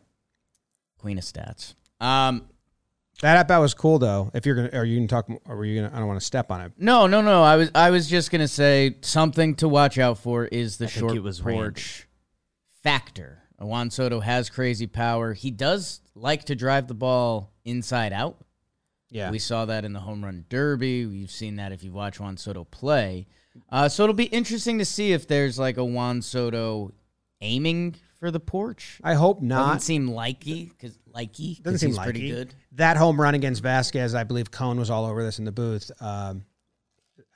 Queen 1.03 1.19
of 1.19 1.25
stats. 1.25 1.75
Um, 2.01 2.47
That 3.23 3.37
at 3.37 3.49
bat 3.49 3.61
was 3.61 3.75
cool 3.75 3.99
though. 3.99 4.31
If 4.35 4.47
you're 4.47 4.55
gonna, 4.55 4.71
are 4.73 4.85
you 4.85 4.97
gonna 4.97 5.09
talk? 5.09 5.29
Or 5.49 5.57
were 5.57 5.65
you 5.65 5.83
gonna? 5.83 5.95
I 5.95 5.99
don't 5.99 6.07
want 6.09 6.21
to 6.21 6.25
step 6.25 6.51
on 6.53 6.61
it. 6.61 6.73
No, 6.79 7.09
no, 7.09 7.21
no. 7.21 7.43
I 7.43 7.57
was 7.57 7.71
I 7.75 7.91
was 7.91 8.09
just 8.09 8.31
gonna 8.31 8.49
say 8.49 8.97
something 9.03 9.57
to 9.57 9.69
watch 9.69 9.99
out 9.99 10.19
for 10.19 10.47
is 10.47 10.77
the 10.79 10.87
I 10.87 10.89
short 10.89 11.17
it 11.17 11.21
was 11.21 11.41
porch 11.41 12.09
factor. 12.83 13.41
Juan 13.59 13.91
Soto 13.91 14.21
has 14.21 14.49
crazy 14.49 14.87
power. 14.87 15.35
He 15.35 15.51
does 15.51 16.01
like 16.15 16.45
to 16.47 16.55
drive 16.55 16.89
the 16.89 16.95
ball 16.95 17.53
inside 17.65 18.13
out. 18.13 18.39
Yeah. 19.11 19.31
We 19.31 19.39
saw 19.39 19.67
that 19.67 19.85
in 19.85 19.93
the 19.93 20.01
home 20.01 20.25
run 20.25 20.45
derby. 20.49 21.07
We've 21.07 21.31
seen 21.31 21.57
that 21.57 21.71
if 21.73 21.85
you 21.85 21.93
watch 21.93 22.19
Juan 22.19 22.37
Soto 22.37 22.65
play. 22.65 23.27
Uh, 23.71 23.89
so 23.89 24.05
it'll 24.05 24.15
be 24.15 24.25
interesting 24.25 24.79
to 24.79 24.85
see 24.85 25.13
if 25.13 25.29
there's 25.29 25.59
like 25.59 25.77
a 25.77 25.85
Juan 25.85 26.23
Soto 26.23 26.93
aiming 27.41 27.97
for 28.23 28.31
the 28.31 28.39
porch. 28.39 29.01
I 29.03 29.15
hope 29.15 29.43
not. 29.43 29.67
Doesn't 29.67 29.81
seem 29.81 30.09
likey 30.09 30.69
because 30.69 30.97
likey 31.13 31.61
Doesn't 31.61 31.81
seem 31.81 31.89
he's 31.89 31.97
like 31.97 32.05
pretty 32.05 32.31
good. 32.31 32.55
That 32.77 32.97
home 32.97 33.21
run 33.21 33.35
against 33.35 33.65
Vasquez, 33.65 34.15
I 34.15 34.23
believe 34.23 34.53
Cone 34.53 34.79
was 34.79 34.91
all 34.91 35.07
over 35.07 35.25
this 35.25 35.41
in 35.41 35.45
the 35.45 35.51
booth. 35.51 35.91
Um, 36.01 36.45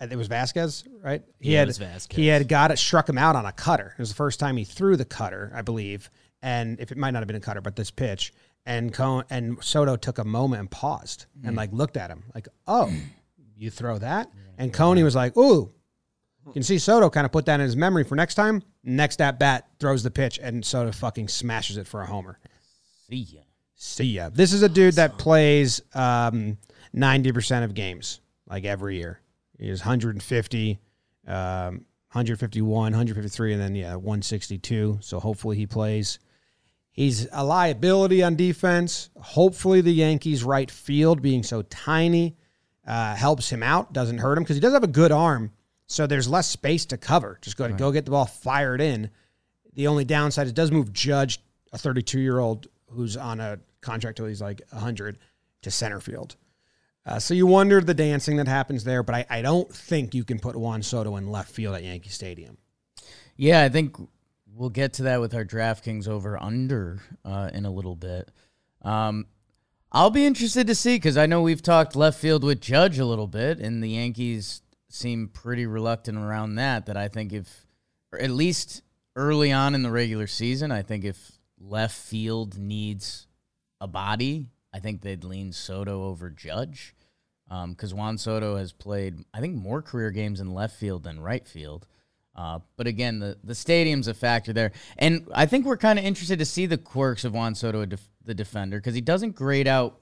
it 0.00 0.14
was 0.14 0.28
Vasquez, 0.28 0.84
right? 1.02 1.24
He 1.40 1.54
Yeah, 1.54 1.56
it 1.56 1.60
had 1.62 1.66
was 1.70 1.78
Vasquez. 1.78 2.16
he 2.16 2.28
had 2.28 2.46
got 2.46 2.70
it, 2.70 2.78
struck 2.78 3.08
him 3.08 3.18
out 3.18 3.34
on 3.34 3.44
a 3.46 3.50
cutter. 3.50 3.94
It 3.98 4.00
was 4.00 4.10
the 4.10 4.14
first 4.14 4.38
time 4.38 4.56
he 4.56 4.62
threw 4.62 4.96
the 4.96 5.04
cutter, 5.04 5.50
I 5.52 5.62
believe. 5.62 6.08
And 6.40 6.78
if 6.78 6.92
it 6.92 6.98
might 6.98 7.10
not 7.10 7.18
have 7.18 7.26
been 7.26 7.34
a 7.34 7.40
cutter, 7.40 7.60
but 7.60 7.74
this 7.74 7.90
pitch, 7.90 8.32
and 8.64 8.94
Cone 8.94 9.24
and 9.28 9.58
Soto 9.64 9.96
took 9.96 10.18
a 10.18 10.24
moment 10.24 10.60
and 10.60 10.70
paused 10.70 11.26
and 11.42 11.56
like 11.56 11.72
looked 11.72 11.96
at 11.96 12.10
him, 12.10 12.22
like, 12.32 12.46
"Oh, 12.68 12.92
you 13.56 13.70
throw 13.70 13.98
that?" 13.98 14.30
And 14.56 14.72
Coney 14.72 15.02
was 15.02 15.16
like, 15.16 15.36
"Ooh, 15.36 15.72
You 16.46 16.52
can 16.52 16.62
see 16.62 16.78
Soto 16.78 17.10
kind 17.10 17.24
of 17.24 17.32
put 17.32 17.46
that 17.46 17.54
in 17.54 17.60
his 17.60 17.76
memory 17.76 18.04
for 18.04 18.14
next 18.14 18.36
time. 18.36 18.62
Next 18.84 19.20
at 19.20 19.38
bat, 19.38 19.68
throws 19.80 20.02
the 20.02 20.10
pitch, 20.10 20.38
and 20.40 20.64
Soto 20.64 20.92
fucking 20.92 21.28
smashes 21.28 21.76
it 21.76 21.86
for 21.86 22.02
a 22.02 22.06
homer. 22.06 22.38
See 23.08 23.16
ya. 23.16 23.40
See 23.74 24.04
ya. 24.04 24.30
This 24.32 24.52
is 24.52 24.62
a 24.62 24.68
dude 24.68 24.94
that 24.94 25.18
plays 25.18 25.82
um, 25.94 26.56
90% 26.94 27.64
of 27.64 27.74
games, 27.74 28.20
like 28.48 28.64
every 28.64 28.96
year. 28.96 29.20
He 29.58 29.68
is 29.68 29.80
150, 29.80 30.78
um, 31.26 31.34
151, 31.34 32.70
153, 32.70 33.52
and 33.52 33.60
then, 33.60 33.74
yeah, 33.74 33.94
162. 33.94 34.98
So 35.02 35.18
hopefully 35.18 35.56
he 35.56 35.66
plays. 35.66 36.20
He's 36.92 37.26
a 37.32 37.44
liability 37.44 38.22
on 38.22 38.36
defense. 38.36 39.10
Hopefully 39.20 39.80
the 39.80 39.92
Yankees' 39.92 40.44
right 40.44 40.70
field, 40.70 41.20
being 41.20 41.42
so 41.42 41.62
tiny, 41.62 42.36
uh, 42.86 43.14
helps 43.14 43.50
him 43.50 43.62
out, 43.62 43.92
doesn't 43.92 44.18
hurt 44.18 44.38
him, 44.38 44.44
because 44.44 44.56
he 44.56 44.60
does 44.60 44.72
have 44.72 44.84
a 44.84 44.88
good 44.88 45.12
arm. 45.12 45.50
So 45.86 46.06
there's 46.06 46.28
less 46.28 46.48
space 46.48 46.84
to 46.86 46.96
cover. 46.96 47.38
Just 47.42 47.56
go 47.56 47.68
to 47.68 47.74
go 47.74 47.92
get 47.92 48.04
the 48.04 48.10
ball 48.10 48.26
fired 48.26 48.80
in. 48.80 49.10
The 49.74 49.86
only 49.86 50.04
downside 50.04 50.46
is 50.46 50.50
it 50.50 50.56
does 50.56 50.72
move 50.72 50.92
Judge, 50.92 51.40
a 51.72 51.78
32 51.78 52.18
year 52.18 52.38
old 52.38 52.66
who's 52.90 53.16
on 53.16 53.40
a 53.40 53.58
contract 53.80 54.16
till 54.16 54.26
he's 54.26 54.40
like 54.40 54.62
100, 54.70 55.18
to 55.62 55.70
center 55.70 56.00
field. 56.00 56.36
Uh, 57.04 57.20
so 57.20 57.34
you 57.34 57.46
wonder 57.46 57.80
the 57.80 57.94
dancing 57.94 58.36
that 58.36 58.48
happens 58.48 58.82
there, 58.82 59.02
but 59.02 59.14
I, 59.14 59.26
I 59.30 59.42
don't 59.42 59.72
think 59.72 60.14
you 60.14 60.24
can 60.24 60.40
put 60.40 60.56
Juan 60.56 60.82
Soto 60.82 61.16
in 61.16 61.30
left 61.30 61.50
field 61.50 61.76
at 61.76 61.84
Yankee 61.84 62.08
Stadium. 62.08 62.58
Yeah, 63.36 63.62
I 63.62 63.68
think 63.68 63.96
we'll 64.52 64.70
get 64.70 64.94
to 64.94 65.04
that 65.04 65.20
with 65.20 65.34
our 65.34 65.44
DraftKings 65.44 66.08
over 66.08 66.42
under 66.42 67.00
uh, 67.24 67.50
in 67.52 67.64
a 67.64 67.70
little 67.70 67.94
bit. 67.94 68.30
Um, 68.82 69.26
I'll 69.92 70.10
be 70.10 70.26
interested 70.26 70.66
to 70.66 70.74
see 70.74 70.96
because 70.96 71.16
I 71.16 71.26
know 71.26 71.42
we've 71.42 71.62
talked 71.62 71.94
left 71.94 72.18
field 72.18 72.42
with 72.42 72.60
Judge 72.60 72.98
a 72.98 73.06
little 73.06 73.28
bit, 73.28 73.60
and 73.60 73.82
the 73.82 73.90
Yankees 73.90 74.62
seem 74.96 75.28
pretty 75.28 75.66
reluctant 75.66 76.18
around 76.18 76.56
that. 76.56 76.86
That 76.86 76.96
I 76.96 77.08
think 77.08 77.32
if, 77.32 77.66
or 78.12 78.18
at 78.18 78.30
least 78.30 78.82
early 79.14 79.52
on 79.52 79.74
in 79.74 79.82
the 79.82 79.90
regular 79.90 80.26
season, 80.26 80.72
I 80.72 80.82
think 80.82 81.04
if 81.04 81.32
left 81.58 81.96
field 81.96 82.58
needs 82.58 83.26
a 83.80 83.86
body, 83.86 84.48
I 84.72 84.80
think 84.80 85.00
they'd 85.00 85.24
lean 85.24 85.52
Soto 85.52 86.04
over 86.04 86.30
Judge 86.30 86.94
because 87.48 87.94
Juan 87.94 88.18
Soto 88.18 88.56
has 88.56 88.72
played, 88.72 89.24
I 89.32 89.40
think, 89.40 89.54
more 89.54 89.80
career 89.80 90.10
games 90.10 90.40
in 90.40 90.52
left 90.52 90.76
field 90.76 91.04
than 91.04 91.20
right 91.20 91.46
field. 91.46 91.86
Uh, 92.34 92.58
but 92.76 92.86
again, 92.86 93.18
the, 93.18 93.38
the 93.42 93.54
stadium's 93.54 94.08
a 94.08 94.14
factor 94.14 94.52
there. 94.52 94.72
And 94.98 95.26
I 95.34 95.46
think 95.46 95.64
we're 95.64 95.78
kind 95.78 95.98
of 95.98 96.04
interested 96.04 96.38
to 96.40 96.44
see 96.44 96.66
the 96.66 96.76
quirks 96.76 97.24
of 97.24 97.32
Juan 97.32 97.54
Soto, 97.54 97.86
def- 97.86 98.10
the 98.24 98.34
defender, 98.34 98.78
because 98.78 98.94
he 98.94 99.00
doesn't 99.00 99.34
grade 99.34 99.66
out. 99.66 100.00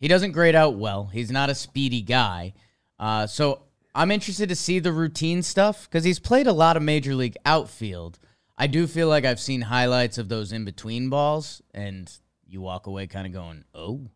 He 0.00 0.08
doesn't 0.08 0.32
grade 0.32 0.54
out 0.54 0.74
well. 0.74 1.06
He's 1.06 1.30
not 1.30 1.48
a 1.48 1.54
speedy 1.54 2.02
guy. 2.02 2.52
Uh, 2.98 3.26
so 3.26 3.62
I'm 3.94 4.10
interested 4.10 4.48
to 4.48 4.56
see 4.56 4.78
the 4.80 4.92
routine 4.92 5.42
stuff 5.42 5.88
because 5.88 6.04
he's 6.04 6.18
played 6.18 6.46
a 6.46 6.52
lot 6.52 6.76
of 6.76 6.82
major 6.82 7.14
league 7.14 7.36
outfield. 7.44 8.18
I 8.58 8.66
do 8.66 8.86
feel 8.86 9.08
like 9.08 9.24
I've 9.24 9.40
seen 9.40 9.62
highlights 9.62 10.18
of 10.18 10.28
those 10.28 10.52
in 10.52 10.64
between 10.64 11.10
balls, 11.10 11.62
and 11.72 12.10
you 12.46 12.60
walk 12.60 12.86
away 12.86 13.06
kind 13.06 13.26
of 13.26 13.32
going, 13.32 13.64
oh. 13.74 14.10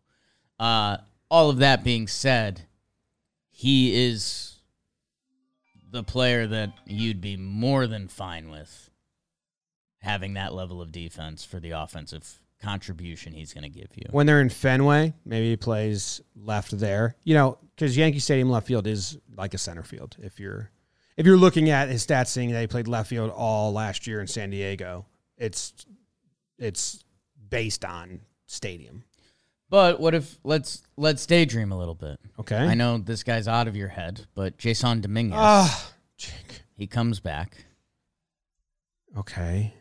Uh, 0.59 0.97
all 1.29 1.49
of 1.49 1.59
that 1.59 1.83
being 1.83 2.07
said, 2.07 2.63
he 3.49 4.07
is 4.07 4.59
the 5.91 6.03
player 6.03 6.45
that 6.47 6.71
you'd 6.85 7.21
be 7.21 7.37
more 7.37 7.87
than 7.87 8.07
fine 8.07 8.49
with 8.49 8.89
having 10.01 10.33
that 10.33 10.53
level 10.53 10.81
of 10.81 10.91
defense 10.91 11.43
for 11.43 11.59
the 11.59 11.71
offensive 11.71 12.39
contribution 12.61 13.33
he's 13.33 13.53
going 13.53 13.63
to 13.63 13.69
give 13.69 13.89
you. 13.95 14.05
When 14.11 14.25
they're 14.25 14.41
in 14.41 14.49
Fenway, 14.49 15.13
maybe 15.25 15.49
he 15.49 15.57
plays 15.57 16.21
left 16.35 16.77
there. 16.77 17.15
You 17.23 17.33
know, 17.33 17.57
because 17.75 17.95
Yankee 17.95 18.19
Stadium 18.19 18.49
left 18.49 18.67
field 18.67 18.87
is 18.87 19.17
like 19.35 19.53
a 19.53 19.57
center 19.57 19.83
field. 19.83 20.17
If 20.19 20.39
you're 20.39 20.71
if 21.17 21.25
you're 21.25 21.37
looking 21.37 21.69
at 21.69 21.89
his 21.89 22.05
stats, 22.05 22.27
seeing 22.27 22.51
that 22.51 22.61
he 22.61 22.67
played 22.67 22.87
left 22.87 23.09
field 23.09 23.31
all 23.31 23.73
last 23.73 24.07
year 24.07 24.21
in 24.21 24.27
San 24.27 24.49
Diego, 24.49 25.05
it's 25.37 25.73
it's 26.57 27.03
based 27.49 27.85
on 27.85 28.21
stadium. 28.45 29.03
But 29.69 29.99
what 29.99 30.15
if 30.15 30.37
let's 30.43 30.81
let's 30.97 31.25
daydream 31.25 31.71
a 31.71 31.77
little 31.77 31.95
bit. 31.95 32.19
Okay. 32.39 32.57
I 32.57 32.73
know 32.73 32.97
this 32.97 33.23
guy's 33.23 33.47
out 33.47 33.67
of 33.67 33.75
your 33.75 33.89
head, 33.89 34.25
but 34.33 34.57
Jasson 34.57 35.01
Dominguez, 35.01 35.37
ah, 35.39 35.91
Jake. 36.17 36.63
he 36.75 36.87
comes 36.87 37.19
back. 37.19 37.65
Okay. 39.17 39.73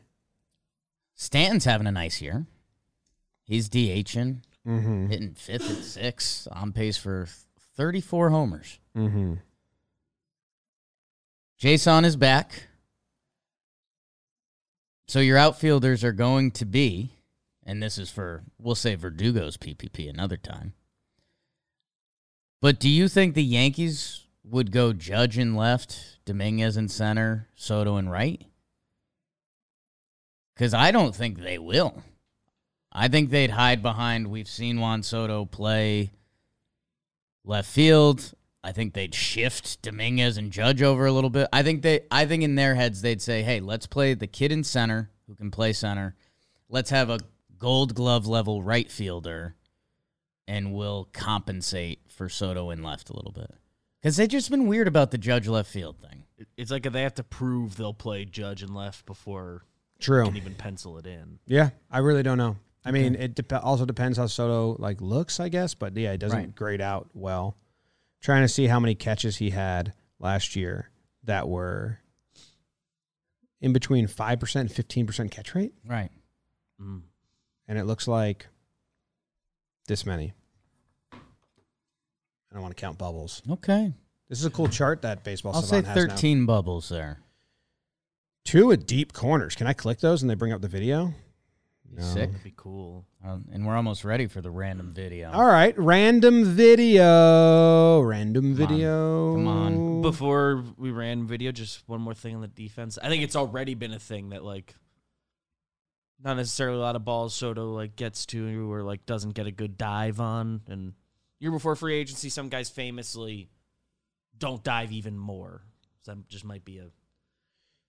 Stanton's 1.14 1.64
having 1.64 1.86
a 1.86 1.92
nice 1.92 2.20
year. 2.22 2.46
He's 3.48 3.68
DHing, 3.68 4.42
Mm-hmm. 4.66 5.06
hitting 5.06 5.32
fifth 5.34 5.68
and 5.70 5.82
six, 5.82 6.46
on 6.52 6.72
pace 6.72 6.98
for 6.98 7.26
34 7.76 8.28
homers. 8.28 8.78
Mm-hmm. 8.94 9.34
Jasson 11.60 12.04
is 12.04 12.16
back. 12.16 12.64
So 15.06 15.20
your 15.20 15.38
outfielders 15.38 16.04
are 16.04 16.12
going 16.12 16.50
to 16.52 16.66
be, 16.66 17.12
and 17.64 17.82
this 17.82 17.96
is 17.96 18.10
for, 18.10 18.42
we'll 18.58 18.74
say 18.74 18.94
Verdugo's 18.94 19.56
PPP 19.56 20.10
another 20.10 20.36
time. 20.36 20.74
But 22.60 22.78
do 22.78 22.90
you 22.90 23.08
think 23.08 23.34
the 23.34 23.42
Yankees 23.42 24.26
would 24.44 24.70
go 24.70 24.92
Judge 24.92 25.38
in 25.38 25.54
left, 25.56 26.18
Dominguez 26.26 26.76
in 26.76 26.88
center, 26.88 27.48
Soto 27.54 27.96
in 27.96 28.10
right? 28.10 28.42
Because 30.54 30.74
I 30.74 30.90
don't 30.90 31.14
think 31.16 31.38
they 31.38 31.56
will. 31.58 32.02
I 32.98 33.06
think 33.06 33.30
they'd 33.30 33.50
hide 33.50 33.80
behind. 33.80 34.26
We've 34.26 34.48
seen 34.48 34.80
Juan 34.80 35.04
Soto 35.04 35.44
play 35.44 36.10
left 37.44 37.70
field. 37.70 38.32
I 38.64 38.72
think 38.72 38.92
they'd 38.92 39.14
shift 39.14 39.82
Dominguez 39.82 40.36
and 40.36 40.50
Judge 40.50 40.82
over 40.82 41.06
a 41.06 41.12
little 41.12 41.30
bit. 41.30 41.48
I 41.52 41.62
think 41.62 41.82
they 41.82 42.00
I 42.10 42.26
think 42.26 42.42
in 42.42 42.56
their 42.56 42.74
heads 42.74 43.00
they'd 43.00 43.22
say, 43.22 43.44
"Hey, 43.44 43.60
let's 43.60 43.86
play 43.86 44.14
the 44.14 44.26
kid 44.26 44.50
in 44.50 44.64
center 44.64 45.10
who 45.28 45.36
can 45.36 45.52
play 45.52 45.72
center. 45.72 46.16
Let's 46.68 46.90
have 46.90 47.08
a 47.08 47.20
gold 47.56 47.94
glove 47.94 48.26
level 48.26 48.64
right 48.64 48.90
fielder 48.90 49.54
and 50.48 50.74
we'll 50.74 51.08
compensate 51.12 52.00
for 52.08 52.28
Soto 52.28 52.70
in 52.70 52.82
left 52.82 53.10
a 53.10 53.14
little 53.14 53.32
bit." 53.32 53.54
Cuz 54.02 54.16
they've 54.16 54.28
just 54.28 54.50
been 54.50 54.66
weird 54.66 54.88
about 54.88 55.12
the 55.12 55.18
Judge 55.18 55.46
left 55.46 55.70
field 55.70 56.00
thing. 56.00 56.24
It's 56.56 56.72
like 56.72 56.82
they 56.82 57.02
have 57.02 57.14
to 57.14 57.24
prove 57.24 57.76
they'll 57.76 57.94
play 57.94 58.24
Judge 58.24 58.60
and 58.60 58.74
left 58.74 59.06
before 59.06 59.62
True. 60.00 60.24
can 60.24 60.36
even 60.36 60.56
pencil 60.56 60.98
it 60.98 61.06
in. 61.06 61.38
Yeah, 61.46 61.70
I 61.92 61.98
really 61.98 62.24
don't 62.24 62.38
know. 62.38 62.56
I 62.88 62.90
mean, 62.92 63.14
it 63.14 63.34
dep- 63.34 63.64
also 63.64 63.84
depends 63.84 64.16
how 64.18 64.26
Soto 64.26 64.76
like 64.80 65.00
looks, 65.00 65.40
I 65.40 65.48
guess. 65.48 65.74
But 65.74 65.96
yeah, 65.96 66.12
it 66.12 66.18
doesn't 66.18 66.38
Right. 66.38 66.54
grade 66.54 66.80
out 66.80 67.08
well. 67.14 67.56
Trying 68.20 68.42
to 68.42 68.48
see 68.48 68.66
how 68.66 68.80
many 68.80 68.94
catches 68.94 69.36
he 69.36 69.50
had 69.50 69.92
last 70.18 70.56
year 70.56 70.90
that 71.24 71.48
were 71.48 71.98
in 73.60 73.72
between 73.72 74.06
five 74.06 74.40
percent 74.40 74.68
and 74.68 74.76
fifteen 74.76 75.06
percent 75.06 75.30
catch 75.30 75.54
rate, 75.54 75.72
Right. 75.86 76.10
Mm. 76.80 77.02
and 77.68 77.78
it 77.78 77.84
looks 77.84 78.08
like 78.08 78.46
this 79.86 80.04
many. 80.06 80.32
I 81.12 82.54
don't 82.54 82.62
want 82.62 82.74
to 82.76 82.80
count 82.80 82.98
bubbles. 82.98 83.42
Okay. 83.48 83.92
This 84.28 84.38
is 84.40 84.44
a 84.46 84.50
cool 84.50 84.68
chart 84.68 85.02
that 85.02 85.22
baseball. 85.24 85.54
I'll 85.54 85.62
say 85.62 85.78
Savant 85.78 85.86
has 85.86 86.06
now. 86.08 86.14
13 86.14 86.46
bubbles 86.46 86.88
there. 86.88 87.20
Two 88.44 88.66
with 88.68 88.86
deep 88.86 89.12
corners. 89.12 89.54
Can 89.54 89.66
I 89.66 89.72
click 89.74 90.00
those 90.00 90.22
and 90.22 90.30
they 90.30 90.34
bring 90.34 90.52
up 90.52 90.60
the 90.62 90.68
video? 90.68 91.12
No. 91.90 92.02
Sick. 92.02 92.30
That'd 92.30 92.44
be 92.44 92.52
cool. 92.56 93.04
Um, 93.24 93.46
and 93.52 93.66
we're 93.66 93.74
almost 93.76 94.04
ready 94.04 94.26
for 94.26 94.40
the 94.40 94.50
random 94.50 94.92
video. 94.92 95.30
All 95.32 95.46
right, 95.46 95.76
random 95.78 96.44
video. 96.44 98.00
Random 98.02 98.54
Come 98.56 98.62
on. 98.62 98.68
video. 98.68 99.32
Come 99.34 99.48
on. 99.48 100.02
Before 100.02 100.64
we 100.76 100.90
ran 100.90 101.26
video, 101.26 101.50
just 101.50 101.82
one 101.88 102.00
more 102.00 102.14
thing 102.14 102.34
on 102.34 102.40
the 102.40 102.48
defense. 102.48 102.98
I 103.02 103.08
think 103.08 103.22
it's 103.24 103.36
already 103.36 103.74
been 103.74 103.92
a 103.92 103.98
thing 103.98 104.30
that 104.30 104.44
like 104.44 104.74
not 106.22 106.36
necessarily 106.36 106.76
a 106.78 106.80
lot 106.80 106.96
of 106.96 107.04
balls 107.04 107.34
Soto 107.34 107.72
like 107.72 107.96
gets 107.96 108.26
to 108.26 108.70
or 108.72 108.82
like 108.82 109.06
doesn't 109.06 109.34
get 109.34 109.46
a 109.46 109.52
good 109.52 109.76
dive 109.78 110.20
on. 110.20 110.60
And 110.68 110.92
year 111.40 111.50
before 111.50 111.74
free 111.76 111.94
agency, 111.96 112.28
some 112.28 112.48
guys 112.48 112.68
famously 112.68 113.48
don't 114.36 114.62
dive 114.62 114.92
even 114.92 115.16
more. 115.16 115.62
So 116.02 116.12
that 116.14 116.28
just 116.28 116.44
might 116.44 116.64
be 116.64 116.78
a 116.78 116.82
there 116.82 116.90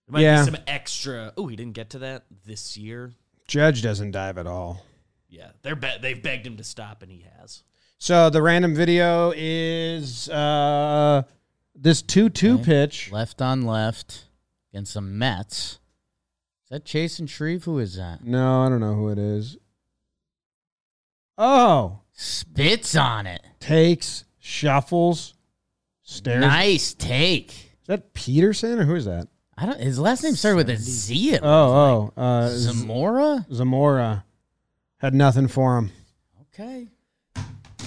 might 0.09 0.21
Yeah. 0.21 0.43
be 0.45 0.51
some 0.51 0.61
extra. 0.67 1.33
Oh, 1.37 1.47
he 1.47 1.55
didn't 1.55 1.73
get 1.73 1.91
to 1.91 1.99
that 1.99 2.25
this 2.45 2.77
year. 2.77 3.13
Judge 3.49 3.81
doesn't 3.81 4.11
dive 4.11 4.37
at 4.37 4.47
all. 4.47 4.85
Yeah, 5.27 5.49
they're 5.61 5.75
be- 5.75 5.97
they've 6.01 6.21
begged 6.21 6.45
him 6.47 6.57
to 6.57 6.63
stop, 6.63 7.01
and 7.03 7.11
he 7.11 7.25
has. 7.39 7.63
So 7.97 8.29
the 8.29 8.41
random 8.41 8.73
video 8.75 9.33
is 9.35 10.29
uh, 10.29 11.23
this 11.75 12.01
two-two 12.01 12.55
Okay. 12.55 12.63
pitch. 12.63 13.11
Left 13.11 13.41
on 13.41 13.63
left 13.63 14.25
against 14.71 14.93
some 14.93 15.17
Mets. 15.17 15.79
Is 16.63 16.69
that 16.71 16.85
Chasen 16.85 17.27
Shreve? 17.27 17.63
Who 17.65 17.79
is 17.79 17.95
that? 17.97 18.23
No, 18.23 18.61
I 18.61 18.69
don't 18.69 18.79
know 18.79 18.93
who 18.95 19.09
it 19.09 19.17
is. 19.17 19.57
Oh, 21.37 21.99
Spits 22.13 22.95
on 22.95 23.25
it. 23.27 23.41
takes, 23.59 24.25
shuffles, 24.39 25.33
stares. 26.03 26.41
Nice 26.41 26.93
take. 26.93 27.49
Is 27.51 27.87
that 27.87 28.13
Peterson 28.13 28.79
or 28.79 28.83
who 28.85 28.95
is 28.95 29.05
that? 29.05 29.27
I 29.61 29.65
don't. 29.65 29.79
His 29.79 29.99
last 29.99 30.23
name 30.23 30.35
started 30.35 30.55
with 30.57 30.69
a 30.69 30.77
Z. 30.77 31.33
it 31.33 31.41
Oh, 31.43 32.11
oh, 32.15 32.21
uh, 32.21 32.41
like. 32.43 32.51
Z- 32.51 32.71
Zamora. 32.79 33.45
Zamora 33.51 34.25
had 34.97 35.13
nothing 35.13 35.47
for 35.47 35.77
him. 35.77 35.91
Okay. 36.53 36.87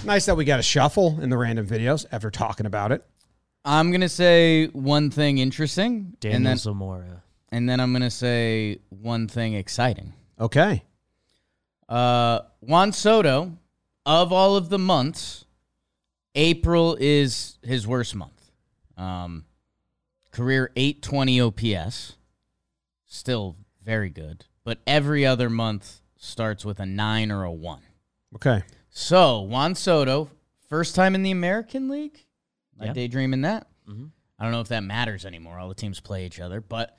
Nice 0.05 0.25
that 0.25 0.35
we 0.35 0.45
got 0.45 0.59
a 0.59 0.63
shuffle 0.63 1.19
in 1.21 1.29
the 1.29 1.37
random 1.37 1.65
videos 1.65 2.05
after 2.11 2.29
talking 2.29 2.65
about 2.65 2.91
it. 2.91 3.03
I'm 3.65 3.91
gonna 3.91 4.09
say 4.09 4.67
one 4.67 5.09
thing 5.09 5.37
interesting, 5.37 6.15
Daniel 6.19 6.37
and 6.37 6.45
then 6.45 6.57
Zamora. 6.57 7.23
and 7.49 7.69
then 7.69 7.79
I'm 7.79 7.93
gonna 7.93 8.11
say 8.11 8.79
one 8.89 9.27
thing 9.27 9.53
exciting. 9.53 10.13
Okay. 10.39 10.83
Uh, 11.87 12.39
Juan 12.59 12.91
Soto, 12.91 13.57
of 14.05 14.33
all 14.33 14.55
of 14.57 14.67
the 14.69 14.79
months, 14.79 15.45
April 16.35 16.97
is 16.99 17.57
his 17.61 17.87
worst 17.87 18.15
month. 18.15 18.51
Um, 18.97 19.45
career 20.33 20.69
820 20.75 21.39
OPS, 21.39 22.17
still 23.05 23.55
very 23.81 24.09
good, 24.09 24.45
but 24.65 24.79
every 24.85 25.25
other 25.25 25.49
month 25.49 26.01
starts 26.17 26.65
with 26.65 26.79
a 26.81 26.85
nine 26.85 27.31
or 27.31 27.43
a 27.43 27.51
one. 27.51 27.83
Okay. 28.35 28.63
So 28.89 29.41
Juan 29.41 29.75
Soto, 29.75 30.29
first 30.67 30.95
time 30.95 31.15
in 31.15 31.23
the 31.23 31.31
American 31.31 31.87
League. 31.87 32.25
I 32.79 32.85
Yeah. 32.87 32.93
daydreaming 32.93 33.41
that. 33.41 33.67
Mhm. 33.87 34.11
I 34.39 34.43
don't 34.43 34.51
know 34.51 34.61
if 34.61 34.67
that 34.69 34.83
matters 34.83 35.25
anymore. 35.25 35.59
All 35.59 35.69
the 35.69 35.75
teams 35.75 35.99
play 35.99 36.25
each 36.25 36.39
other, 36.39 36.59
but 36.59 36.97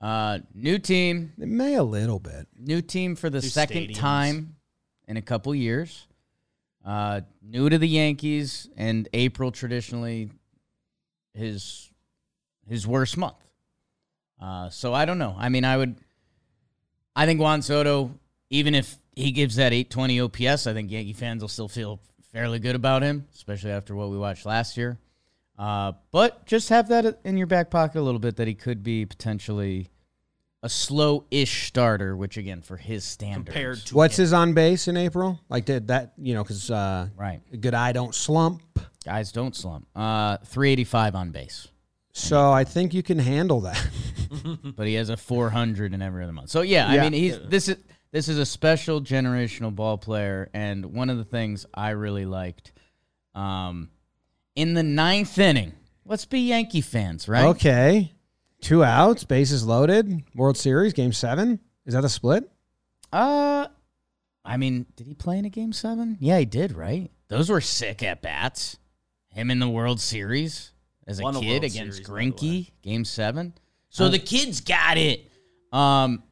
uh, 0.00 0.40
new 0.54 0.78
team, 0.78 1.32
It 1.38 1.48
may 1.48 1.74
a 1.74 1.82
little 1.82 2.20
bit. 2.20 2.46
new 2.58 2.82
team 2.82 3.16
for 3.16 3.30
the 3.30 3.40
New 3.40 3.48
second 3.48 3.88
stadiums. 3.88 3.94
time 3.96 4.56
in 5.08 5.16
a 5.16 5.22
couple 5.22 5.54
years. 5.54 6.06
Uh, 6.84 7.22
new 7.42 7.68
to 7.70 7.78
the 7.78 7.88
Yankees, 7.88 8.68
and 8.76 9.08
April 9.14 9.50
traditionally 9.50 10.30
his 11.34 11.90
his 12.68 12.86
worst 12.86 13.16
month. 13.16 13.36
Uh, 14.40 14.68
so 14.70 14.92
I 14.92 15.04
don't 15.04 15.18
know. 15.18 15.34
I 15.38 15.48
mean, 15.48 15.64
I 15.64 15.76
would. 15.76 15.96
I 17.14 17.24
think 17.26 17.40
Juan 17.40 17.62
Soto, 17.62 18.10
even 18.50 18.74
if 18.74 18.96
he 19.14 19.32
gives 19.32 19.56
that 19.56 19.72
820 19.72 20.20
OPS, 20.20 20.66
I 20.66 20.74
think 20.74 20.90
Yankee 20.90 21.14
fans 21.14 21.40
will 21.42 21.48
still 21.48 21.68
feel 21.68 22.00
fairly 22.32 22.58
good 22.58 22.74
about 22.74 23.02
him, 23.02 23.26
especially 23.34 23.70
after 23.70 23.94
what 23.94 24.10
we 24.10 24.18
watched 24.18 24.44
last 24.44 24.76
year. 24.76 24.98
Uh, 25.58 25.92
but 26.10 26.44
just 26.44 26.68
have 26.68 26.88
that 26.88 27.18
in 27.24 27.38
your 27.38 27.46
back 27.46 27.70
pocket 27.70 27.98
a 27.98 28.02
little 28.02 28.18
bit 28.18 28.36
that 28.36 28.46
he 28.46 28.52
could 28.54 28.82
be 28.82 29.06
potentially 29.06 29.88
a 30.62 30.68
slow-ish 30.68 31.68
starter, 31.68 32.14
which 32.14 32.36
again 32.36 32.60
for 32.60 32.76
his 32.76 33.04
standards, 33.04 33.54
Compared 33.54 33.78
to 33.86 33.94
What's 33.94 34.18
him. 34.18 34.24
his 34.24 34.32
on 34.34 34.52
base 34.52 34.86
in 34.88 34.98
April? 34.98 35.40
Like 35.48 35.64
did 35.64 35.88
that, 35.88 36.12
you 36.18 36.34
know, 36.34 36.42
because 36.42 36.70
uh, 36.70 37.08
right? 37.16 37.40
good 37.60 37.72
eye 37.72 37.92
don't 37.92 38.14
slump. 38.14 38.62
Guys 39.04 39.32
don't 39.32 39.56
slump. 39.56 39.86
Uh, 39.96 40.36
385 40.44 41.14
on 41.14 41.30
base, 41.30 41.68
So 42.16 42.50
I 42.50 42.64
think 42.64 42.94
you 42.94 43.02
can 43.02 43.18
handle 43.18 43.60
that. 43.60 43.86
but 44.74 44.86
he 44.86 44.94
has 44.94 45.10
a 45.10 45.18
400 45.18 45.92
in 45.92 46.00
every 46.00 46.24
other 46.24 46.32
month. 46.32 46.48
So 46.48 46.62
yeah, 46.62 46.88
I 46.88 46.98
mean 46.98 47.12
he's 47.12 47.38
this 47.40 47.68
is 47.68 47.76
this 48.10 48.28
is 48.28 48.38
a 48.38 48.46
special 48.46 49.02
generational 49.02 49.74
ball 49.74 49.98
player, 49.98 50.48
and 50.54 50.94
one 50.94 51.10
of 51.10 51.18
the 51.18 51.24
things 51.24 51.66
I 51.74 51.90
really 51.90 52.24
liked, 52.24 52.72
um, 53.34 53.90
in 54.54 54.72
the 54.72 54.82
ninth 54.82 55.38
inning. 55.38 55.74
Let's 56.06 56.24
be 56.24 56.40
Yankee 56.40 56.80
fans, 56.80 57.28
right? 57.28 57.44
Okay. 57.44 58.14
Two 58.62 58.82
outs, 58.82 59.24
bases 59.24 59.66
loaded, 59.66 60.22
World 60.34 60.56
Series, 60.56 60.94
game 60.94 61.12
seven. 61.12 61.60
Is 61.84 61.92
that 61.92 62.04
a 62.04 62.08
split? 62.08 62.50
Uh, 63.12 63.66
I 64.42 64.56
mean, 64.56 64.86
did 64.96 65.06
he 65.06 65.12
play 65.12 65.38
in 65.38 65.44
a 65.44 65.50
game 65.50 65.74
seven? 65.74 66.16
Yeah, 66.18 66.38
he 66.38 66.46
did, 66.46 66.72
right? 66.72 67.10
Those 67.28 67.50
were 67.50 67.60
sick 67.60 68.02
at 68.02 68.22
bats. 68.22 68.78
Him 69.28 69.50
in 69.50 69.58
the 69.58 69.68
World 69.68 70.00
Series 70.00 70.72
as 71.06 71.20
a 71.20 71.22
Won 71.22 71.34
kid 71.34 71.48
World 71.48 71.64
against 71.64 72.04
Series, 72.04 72.08
Greinke, 72.08 72.70
game 72.82 73.04
seven. 73.04 73.54
So 73.88 74.08
the 74.08 74.18
kids 74.18 74.60
got 74.60 74.98
it. 74.98 75.30
Um, 75.72 76.22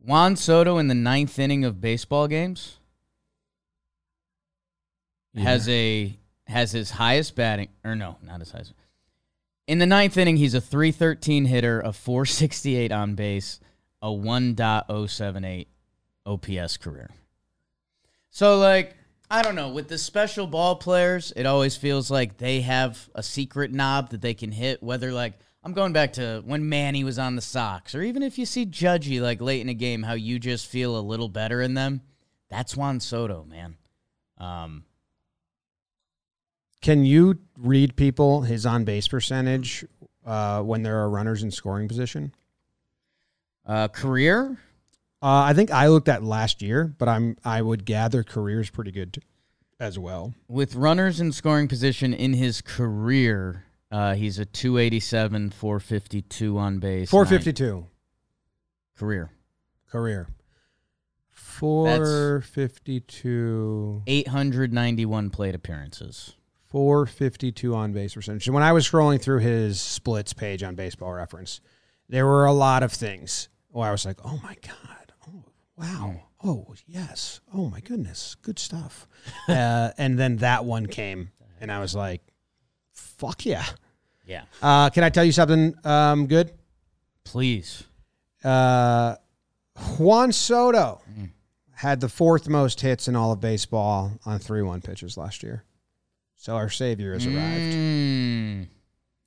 Juan 0.00 0.36
Soto 0.36 0.78
in 0.78 0.88
the 0.88 0.94
ninth 0.94 1.38
inning 1.38 1.64
of 1.64 1.80
baseball 1.80 2.28
games 2.28 2.78
has 5.36 5.68
a 5.68 6.18
has 6.46 6.72
his 6.72 6.90
highest 6.92 7.34
batting 7.36 7.68
or 7.84 7.94
no, 7.94 8.16
not 8.22 8.40
his 8.40 8.50
highest. 8.50 8.72
In 9.66 9.78
the 9.78 9.86
ninth 9.86 10.16
inning, 10.16 10.38
he's 10.38 10.54
a 10.54 10.62
313 10.62 11.44
hitter, 11.44 11.80
a 11.80 11.92
468 11.92 12.90
on 12.90 13.14
base, 13.14 13.60
a 14.00 14.06
1.078 14.08 15.66
OPS 16.24 16.76
career. 16.78 17.10
So, 18.30 18.56
like, 18.58 18.96
I 19.30 19.42
don't 19.42 19.54
know. 19.54 19.68
With 19.68 19.88
the 19.88 19.98
special 19.98 20.46
ball 20.46 20.76
players, 20.76 21.32
it 21.36 21.44
always 21.44 21.76
feels 21.76 22.10
like 22.10 22.38
they 22.38 22.62
have 22.62 23.10
a 23.14 23.22
secret 23.22 23.72
knob 23.72 24.10
that 24.10 24.22
they 24.22 24.34
can 24.34 24.52
hit. 24.52 24.82
Whether, 24.82 25.12
like, 25.12 25.38
I'm 25.62 25.74
going 25.74 25.92
back 25.92 26.14
to 26.14 26.42
when 26.46 26.68
Manny 26.68 27.04
was 27.04 27.18
on 27.18 27.36
the 27.36 27.42
Sox, 27.42 27.94
or 27.94 28.02
even 28.02 28.22
if 28.22 28.38
you 28.38 28.46
see 28.46 28.64
Judgy, 28.64 29.20
like, 29.20 29.40
late 29.40 29.60
in 29.60 29.68
a 29.68 29.74
game, 29.74 30.02
how 30.02 30.14
you 30.14 30.38
just 30.38 30.66
feel 30.66 30.98
a 30.98 31.00
little 31.00 31.28
better 31.28 31.60
in 31.60 31.74
them. 31.74 32.00
That's 32.48 32.76
Juan 32.76 33.00
Soto, 33.00 33.44
man. 33.44 33.76
Um, 34.38 34.84
Can 36.80 37.04
you 37.04 37.38
read 37.58 37.96
people 37.96 38.42
his 38.42 38.64
on 38.64 38.84
base 38.84 39.08
percentage 39.08 39.84
uh, 40.24 40.62
when 40.62 40.82
there 40.82 40.98
are 41.00 41.10
runners 41.10 41.42
in 41.42 41.50
scoring 41.50 41.88
position? 41.88 42.32
uh, 43.68 43.88
career, 43.88 44.56
Uh, 45.20 45.42
I 45.50 45.52
think 45.54 45.70
I 45.70 45.88
looked 45.88 46.08
at 46.08 46.22
last 46.22 46.62
year, 46.62 46.94
but 46.98 47.08
I'm 47.08 47.36
I 47.44 47.60
would 47.62 47.84
gather 47.84 48.22
career 48.22 48.60
is 48.60 48.70
pretty 48.70 48.92
good 48.92 49.14
t- 49.14 49.22
as 49.80 49.98
well. 49.98 50.34
with 50.48 50.74
runners 50.74 51.20
in 51.20 51.32
scoring 51.32 51.66
position 51.68 52.14
in 52.14 52.34
his 52.34 52.60
career, 52.60 53.64
uh, 53.90 54.14
he's 54.14 54.38
a 54.38 54.44
287, 54.44 55.50
452 55.50 56.58
on 56.58 56.78
base. 56.78 57.10
Four 57.10 57.24
nine- 57.24 57.30
fifty 57.30 57.52
two 57.52 57.86
career. 58.96 59.30
career. 59.90 60.28
Four 61.30 62.40
fifty 62.42 63.00
two. 63.00 64.02
891 64.06 65.30
plate 65.30 65.54
appearances. 65.54 66.34
452 66.66 67.74
on 67.74 67.92
base 67.92 68.14
percentage. 68.14 68.46
And 68.46 68.54
when 68.54 68.62
I 68.62 68.72
was 68.72 68.86
scrolling 68.88 69.20
through 69.20 69.38
his 69.38 69.80
splits 69.80 70.32
page 70.34 70.62
on 70.62 70.74
Baseball 70.74 71.12
Reference, 71.12 71.60
there 72.08 72.26
were 72.26 72.44
a 72.44 72.52
lot 72.52 72.82
of 72.82 72.92
things 72.92 73.48
where 73.70 73.88
I 73.88 73.90
was 73.90 74.04
like, 74.04 74.18
"Oh 74.24 74.38
my 74.42 74.54
god, 74.60 74.97
wow, 75.78 76.22
oh 76.42 76.74
yes, 76.86 77.40
oh 77.54 77.68
my 77.68 77.80
goodness, 77.80 78.36
good 78.42 78.58
stuff." 78.58 79.06
uh, 79.48 79.90
and 79.98 80.18
then 80.18 80.38
that 80.38 80.64
one 80.64 80.86
came, 80.86 81.30
and 81.60 81.70
I 81.70 81.80
was 81.80 81.94
like, 81.94 82.22
"Fuck 82.92 83.46
yeah!" 83.46 83.64
Yeah. 84.26 84.42
Uh, 84.60 84.90
can 84.90 85.04
I 85.04 85.08
tell 85.08 85.24
you 85.24 85.32
something 85.32 85.74
um, 85.84 86.26
good? 86.26 86.52
Please. 87.24 87.84
Uh, 88.44 89.16
Juan 89.98 90.32
Soto 90.32 91.00
had 91.72 92.00
the 92.00 92.08
fourth 92.08 92.48
most 92.48 92.80
hits 92.80 93.08
in 93.08 93.16
all 93.16 93.32
of 93.32 93.40
baseball 93.40 94.12
on 94.26 94.38
three-one 94.38 94.82
pitches 94.82 95.16
last 95.16 95.42
year. 95.42 95.64
So 96.36 96.56
our 96.56 96.68
savior 96.68 97.14
has 97.14 97.26
arrived. 97.26 97.74
Mm, 97.74 98.66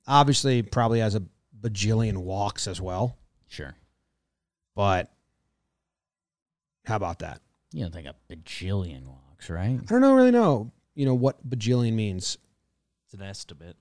obviously 0.06 0.62
probably 0.62 1.00
has 1.00 1.14
a 1.14 1.22
bajillion 1.60 2.18
walks 2.18 2.66
as 2.66 2.80
well. 2.80 3.16
sure. 3.48 3.74
But 4.74 5.10
how 6.84 6.96
about 6.96 7.20
that? 7.20 7.40
You 7.72 7.82
don't 7.82 7.92
think 7.92 8.06
a 8.06 8.14
bajillion 8.32 9.06
walks, 9.06 9.48
right? 9.48 9.78
I 9.80 9.84
don't 9.84 10.00
know 10.00 10.14
really 10.14 10.30
know, 10.30 10.72
you 10.94 11.06
know, 11.06 11.14
what 11.14 11.48
bajillion 11.48 11.94
means. 11.94 12.36
It's 13.06 13.14
an 13.14 13.22
estimate. 13.22 13.76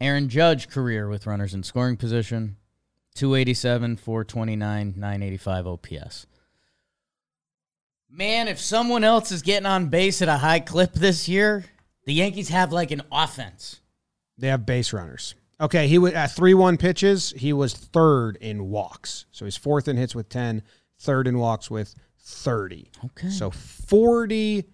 Aaron 0.00 0.28
Judge 0.28 0.68
career 0.68 1.08
with 1.08 1.26
runners 1.26 1.54
in 1.54 1.62
scoring 1.62 1.96
position 1.96 2.56
287, 3.14 3.96
429, 3.96 4.94
985 4.96 5.66
OPS. 5.66 6.26
Man, 8.10 8.48
if 8.48 8.60
someone 8.60 9.04
else 9.04 9.32
is 9.32 9.42
getting 9.42 9.66
on 9.66 9.88
base 9.88 10.22
at 10.22 10.28
a 10.28 10.38
high 10.38 10.60
clip 10.60 10.92
this 10.92 11.28
year, 11.28 11.64
the 12.04 12.14
Yankees 12.14 12.48
have 12.48 12.72
like 12.72 12.90
an 12.90 13.02
offense. 13.12 13.80
They 14.38 14.48
have 14.48 14.64
base 14.64 14.92
runners. 14.92 15.34
Okay, 15.60 15.88
he 15.88 15.98
was 15.98 16.12
at 16.12 16.30
three 16.30 16.54
one 16.54 16.76
pitches. 16.76 17.34
He 17.36 17.52
was 17.52 17.74
third 17.74 18.36
in 18.40 18.70
walks, 18.70 19.26
so 19.32 19.44
he's 19.44 19.56
fourth 19.56 19.88
in 19.88 19.96
hits 19.96 20.14
with 20.14 20.28
10, 20.28 20.62
third 20.98 21.26
in 21.26 21.38
walks 21.38 21.70
with 21.70 21.94
thirty. 22.18 22.90
Okay. 23.04 23.30
So 23.30 23.50
forty 23.50 24.66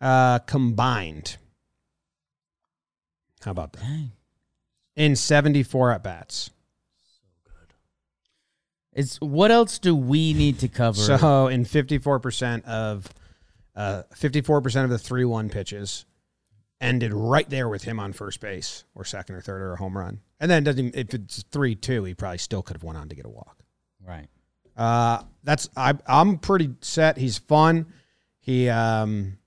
uh, 0.00 0.38
combined. 0.40 1.36
How 3.44 3.50
about 3.50 3.72
that? 3.74 3.82
Dang. 3.82 4.12
In 4.96 5.16
seventy 5.16 5.62
four 5.62 5.90
at 5.90 6.02
bats. 6.02 6.50
So 7.02 7.22
good. 7.44 7.74
It's 8.92 9.20
what 9.20 9.50
else 9.50 9.78
do 9.78 9.94
we 9.94 10.32
need 10.32 10.60
to 10.60 10.68
cover? 10.68 10.98
So 10.98 11.48
in 11.48 11.64
fifty 11.64 11.98
four 11.98 12.20
percent 12.20 12.64
of 12.64 13.08
fifty 14.14 14.40
four 14.40 14.60
percent 14.60 14.84
of 14.84 14.90
the 14.90 14.98
three 14.98 15.24
one 15.24 15.50
pitches 15.50 16.06
ended 16.80 17.12
right 17.12 17.48
there 17.48 17.68
with 17.68 17.84
him 17.84 17.98
on 17.98 18.12
first 18.12 18.40
base 18.40 18.84
or 18.94 19.04
second 19.04 19.34
or 19.36 19.40
third 19.40 19.62
or 19.62 19.72
a 19.72 19.76
home 19.76 19.96
run. 19.96 20.20
And 20.38 20.50
then 20.50 20.64
doesn't 20.64 20.94
if 20.94 21.14
it's 21.14 21.42
three 21.50 21.74
two, 21.74 22.04
he 22.04 22.14
probably 22.14 22.38
still 22.38 22.62
could 22.62 22.76
have 22.76 22.84
went 22.84 22.98
on 22.98 23.08
to 23.08 23.14
get 23.16 23.26
a 23.26 23.30
walk. 23.30 23.58
right. 24.06 24.28
Uh, 24.76 25.22
that's 25.42 25.68
I 25.76 25.94
I'm 26.06 26.38
pretty 26.38 26.70
set. 26.80 27.16
He's 27.16 27.38
fun. 27.38 27.86
He 28.40 28.68
um 28.68 29.38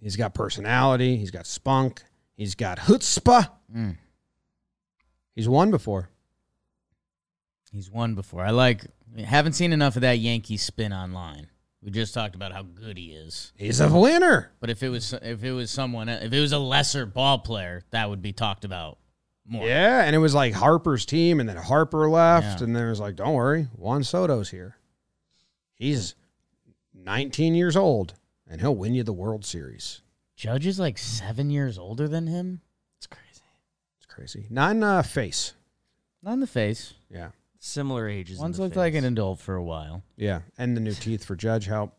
he's 0.00 0.16
got 0.16 0.34
personality. 0.34 1.16
He's 1.16 1.30
got 1.30 1.46
spunk. 1.46 2.02
He's 2.36 2.54
got 2.54 2.78
chutzpah. 2.78 3.50
Mm. 3.74 3.96
He's 5.34 5.48
won 5.48 5.70
before. 5.70 6.10
He's 7.72 7.90
won 7.90 8.14
before. 8.14 8.44
I 8.44 8.50
like 8.50 8.84
haven't 9.24 9.54
seen 9.54 9.72
enough 9.72 9.96
of 9.96 10.02
that 10.02 10.18
Yankee 10.18 10.56
spin 10.56 10.92
online. 10.92 11.48
We 11.82 11.90
just 11.90 12.12
talked 12.12 12.34
about 12.34 12.52
how 12.52 12.62
good 12.62 12.98
he 12.98 13.12
is. 13.12 13.52
He's 13.56 13.80
a 13.80 13.88
winner. 13.88 14.52
But 14.60 14.68
if 14.68 14.82
it 14.82 14.90
was 14.90 15.14
if 15.14 15.42
it 15.42 15.52
was 15.52 15.70
someone 15.70 16.08
if 16.08 16.32
it 16.32 16.40
was 16.40 16.52
a 16.52 16.58
lesser 16.58 17.06
ball 17.06 17.38
player, 17.38 17.82
that 17.90 18.10
would 18.10 18.20
be 18.20 18.32
talked 18.32 18.64
about 18.64 18.98
more. 19.50 19.66
Yeah, 19.66 20.02
and 20.04 20.14
it 20.14 20.18
was 20.18 20.34
like 20.34 20.54
Harper's 20.54 21.04
team, 21.04 21.40
and 21.40 21.48
then 21.48 21.56
Harper 21.56 22.08
left, 22.08 22.60
Yeah. 22.60 22.64
and 22.64 22.76
then 22.76 22.86
it 22.86 22.90
was 22.90 23.00
like, 23.00 23.16
don't 23.16 23.34
worry, 23.34 23.64
Juan 23.76 24.04
Soto's 24.04 24.50
here. 24.50 24.76
He's 25.74 26.14
19 26.94 27.54
years 27.54 27.76
old, 27.76 28.14
and 28.48 28.60
he'll 28.60 28.74
win 28.76 28.94
you 28.94 29.02
the 29.02 29.12
World 29.12 29.44
Series. 29.44 30.02
Judge 30.36 30.66
is 30.66 30.78
like 30.78 30.96
seven 30.98 31.50
years 31.50 31.78
older 31.78 32.08
than 32.08 32.26
him. 32.26 32.60
It's 32.98 33.06
crazy. 33.06 33.42
It's 33.98 34.06
crazy. 34.06 34.46
Not 34.50 34.70
in 34.72 34.80
the 34.80 35.02
face. 35.02 35.54
Not 36.22 36.32
in 36.34 36.40
the 36.40 36.46
face. 36.46 36.94
Yeah, 37.10 37.30
Similar 37.58 38.08
ages. 38.08 38.36
in 38.38 38.42
One's 38.42 38.56
the 38.56 38.62
looked 38.62 38.76
like 38.76 38.94
an 38.94 39.04
adult 39.04 39.40
for 39.40 39.54
a 39.56 39.62
while. 39.62 40.02
yeah, 40.16 40.40
and 40.58 40.76
the 40.76 40.80
new 40.80 40.94
teeth 40.94 41.24
for 41.24 41.36
Judge 41.36 41.66
help. 41.66 41.94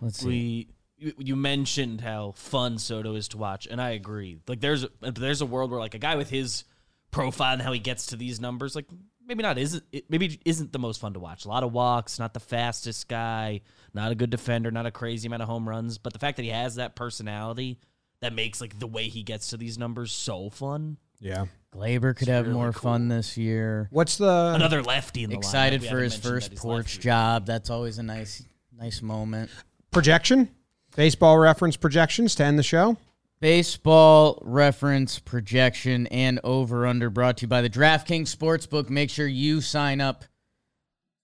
Let's 0.00 0.18
see. 0.18 0.26
we 0.28 0.68
you, 0.98 1.12
you 1.18 1.36
mentioned 1.36 2.00
how 2.00 2.32
fun 2.36 2.78
Soto 2.78 3.14
is 3.14 3.28
to 3.28 3.38
watch, 3.38 3.66
and 3.66 3.80
I 3.80 3.90
agree. 3.90 4.38
Like 4.48 4.60
there's 4.60 4.86
there's 5.00 5.40
a 5.40 5.46
world 5.46 5.70
where 5.70 5.80
like 5.80 5.94
a 5.94 5.98
guy 5.98 6.16
with 6.16 6.30
his 6.30 6.64
profile 7.10 7.52
and 7.54 7.62
how 7.62 7.72
he 7.72 7.78
gets 7.80 8.06
to 8.06 8.16
these 8.16 8.40
numbers, 8.40 8.74
like 8.74 8.86
maybe 9.26 9.42
not 9.42 9.58
isn't 9.58 9.84
maybe 10.08 10.40
isn't 10.44 10.72
the 10.72 10.78
most 10.78 11.00
fun 11.00 11.12
to 11.14 11.20
watch. 11.20 11.44
A 11.44 11.48
lot 11.48 11.62
of 11.62 11.72
walks, 11.72 12.18
not 12.18 12.34
the 12.34 12.40
fastest 12.40 13.08
guy, 13.08 13.60
not 13.94 14.12
a 14.12 14.14
good 14.14 14.30
defender, 14.30 14.70
not 14.70 14.86
a 14.86 14.90
crazy 14.90 15.26
amount 15.26 15.42
of 15.42 15.48
home 15.48 15.68
runs, 15.68 15.98
but 15.98 16.12
the 16.12 16.18
fact 16.18 16.36
that 16.36 16.42
he 16.44 16.50
has 16.50 16.76
that 16.76 16.96
personality 16.96 17.78
that 18.20 18.32
makes 18.32 18.60
like 18.60 18.78
the 18.78 18.86
way 18.86 19.08
he 19.08 19.22
gets 19.22 19.48
to 19.48 19.56
these 19.56 19.76
numbers 19.78 20.12
so 20.12 20.48
fun. 20.50 20.96
Yeah. 21.20 21.46
Gleyber 21.74 22.14
could 22.16 22.28
It's 22.28 22.34
have 22.34 22.46
really 22.46 22.56
more 22.58 22.72
cool. 22.72 22.92
fun 22.92 23.08
this 23.08 23.36
year. 23.36 23.88
What's 23.90 24.16
the 24.16 24.52
Another 24.54 24.82
lefty 24.82 25.24
in 25.24 25.30
the. 25.30 25.36
Excited 25.36 25.82
We 25.82 25.88
for 25.88 25.98
his 25.98 26.16
first 26.16 26.54
porch 26.54 26.94
lefty. 26.94 27.02
job. 27.02 27.46
That's 27.46 27.68
always 27.68 27.98
a 27.98 28.02
nice 28.02 28.42
nice 28.78 29.02
moment. 29.02 29.50
projection? 29.90 30.48
Baseball 30.96 31.36
reference 31.36 31.76
projections 31.76 32.34
to 32.36 32.44
end 32.44 32.58
the 32.58 32.62
show. 32.62 32.96
Baseball 33.38 34.38
reference 34.40 35.18
projection 35.18 36.06
and 36.06 36.40
over 36.42 36.86
under 36.86 37.10
brought 37.10 37.36
to 37.36 37.42
you 37.42 37.48
by 37.48 37.60
the 37.60 37.68
DraftKings 37.68 38.34
Sportsbook. 38.34 38.88
Make 38.88 39.10
sure 39.10 39.26
you 39.26 39.60
sign 39.60 40.00
up 40.00 40.24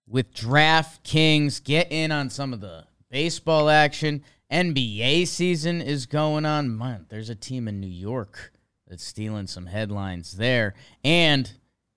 with 0.07 0.35
DraftKings. 0.35 1.65
Get 1.65 1.91
in 1.91 2.13
on 2.13 2.29
some 2.29 2.53
of 2.53 2.61
the 2.61 2.85
baseball 3.11 3.71
action. 3.71 4.23
NBA 4.53 5.27
season 5.27 5.81
is 5.81 6.05
going 6.05 6.45
on. 6.45 6.77
Man, 6.77 7.07
there's 7.09 7.31
a 7.31 7.35
team 7.35 7.67
in 7.67 7.81
New 7.81 7.87
York 7.87 8.53
that's 8.87 9.03
stealing 9.03 9.47
some 9.47 9.65
headlines 9.65 10.33
there. 10.33 10.75
And 11.03 11.51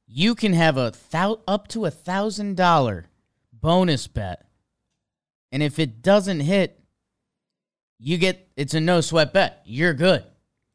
you 0.08 0.34
can 0.34 0.54
have 0.54 0.78
a 0.78 0.94
thou- 1.12 1.42
up 1.46 1.68
to 1.70 1.84
a 1.84 1.92
thousand 1.92 2.56
dollar 2.56 3.08
bonus 3.52 4.08
bet. 4.08 4.46
And 5.52 5.62
if 5.62 5.78
it 5.78 6.02
doesn't 6.02 6.40
hit, 6.40 6.80
you 8.00 8.18
get 8.18 8.48
it's 8.56 8.74
a 8.74 8.80
no 8.80 9.02
sweat 9.02 9.34
bet. 9.34 9.62
You're 9.66 9.94
good. 9.94 10.24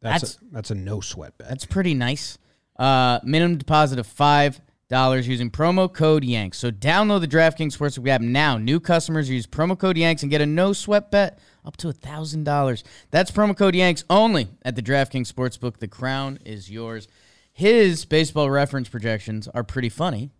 That's 0.02 0.22
That's- 0.22 0.38
a, 0.42 0.54
that's 0.54 0.70
a 0.70 0.74
no 0.74 1.00
sweat 1.00 1.36
bet. 1.38 1.48
That's 1.48 1.66
pretty 1.66 1.94
nice. 1.94 2.38
Uh, 2.78 3.20
minimum 3.24 3.58
deposit 3.58 3.98
of 3.98 4.06
five 4.06 4.60
dollars 4.88 5.28
using 5.28 5.50
promo 5.50 5.92
code 5.92 6.24
Yanks. 6.24 6.58
So 6.58 6.70
download 6.70 7.20
the 7.20 7.28
DraftKings 7.28 7.76
Sportsbook 7.76 8.08
app 8.08 8.20
now. 8.22 8.56
New 8.56 8.80
customers 8.80 9.28
use 9.30 9.46
promo 9.46 9.78
code 9.78 9.96
Yanks 9.98 10.22
and 10.22 10.30
get 10.30 10.40
a 10.40 10.46
no 10.46 10.72
sweat 10.72 11.10
bet 11.10 11.38
up 11.64 11.76
to 11.76 11.88
a 11.88 11.92
thousand 11.92 12.44
dollars. 12.44 12.82
That's 13.10 13.30
promo 13.30 13.56
code 13.56 13.74
Yanks 13.74 14.04
only 14.08 14.48
at 14.64 14.74
the 14.76 14.82
DraftKings 14.82 15.30
Sportsbook. 15.32 15.76
The 15.78 15.88
crown 15.88 16.38
is 16.44 16.70
yours. 16.70 17.06
His 17.52 18.04
baseball 18.06 18.50
reference 18.50 18.88
projections 18.88 19.46
are 19.48 19.62
pretty 19.62 19.90
funny 19.90 20.30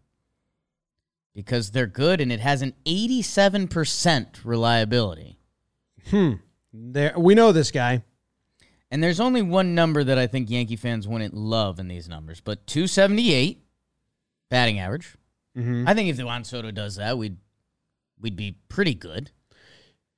because 1.34 1.70
they're 1.72 1.86
good 1.86 2.20
and 2.20 2.32
it 2.32 2.40
has 2.40 2.62
an 2.62 2.72
eighty-seven 2.86 3.68
percent 3.68 4.40
reliability. 4.42 5.38
There, 6.72 7.14
we 7.18 7.34
know 7.34 7.52
this 7.52 7.70
guy. 7.70 8.02
And 8.90 9.02
there's 9.02 9.20
only 9.20 9.42
one 9.42 9.74
number 9.74 10.02
that 10.02 10.18
I 10.18 10.26
think 10.26 10.50
Yankee 10.50 10.76
fans 10.76 11.06
wouldn't 11.06 11.34
love 11.34 11.78
in 11.78 11.86
these 11.88 12.08
numbers, 12.08 12.40
but 12.40 12.66
278 12.66 13.62
batting 14.48 14.80
average. 14.80 15.14
Mhm. 15.56 15.88
I 15.88 15.94
think 15.94 16.08
if 16.08 16.16
the 16.16 16.26
Juan 16.26 16.42
Soto 16.44 16.70
does 16.70 16.96
that, 16.96 17.16
we'd 17.18 17.36
we'd 18.20 18.36
be 18.36 18.56
pretty 18.68 18.94
good. 18.94 19.30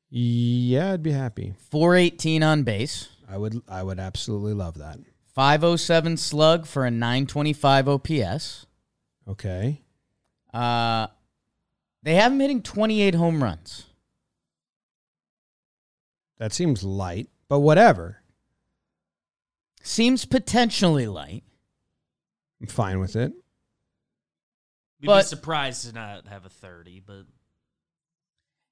Yeah, 0.09 0.93
I'd 0.93 1.03
be 1.03 1.13
happy. 1.13 1.55
418 1.71 2.43
on 2.43 2.63
base, 2.65 3.09
I 3.29 3.39
would. 3.39 3.63
I 3.69 3.83
would 3.83 3.99
absolutely 3.99 4.55
love 4.55 4.79
that. 4.79 4.99
507 5.35 6.17
slug 6.19 6.67
for 6.67 6.85
a 6.85 6.91
925 6.91 7.89
OPS. 7.89 8.67
Okay. 9.27 9.81
Uh, 10.53 11.07
they 12.03 12.15
have 12.17 12.33
him 12.33 12.41
hitting 12.41 12.61
28 12.63 13.15
home 13.15 13.43
runs. 13.43 13.87
That 16.43 16.53
seems 16.53 16.83
light, 16.83 17.29
but 17.47 17.61
whatever. 17.61 18.21
Seems 19.85 20.25
potentially 20.25 21.07
light. 21.07 21.45
I'm 22.61 22.67
fine 22.67 22.99
with 22.99 23.15
it. 23.15 23.33
We'd 25.01 25.07
But- 25.07 25.21
be 25.23 25.27
surprised 25.29 25.87
to 25.87 25.93
not 25.93 26.27
have 26.27 26.45
a 26.45 26.49
thirty, 26.49 26.99
but 26.99 27.27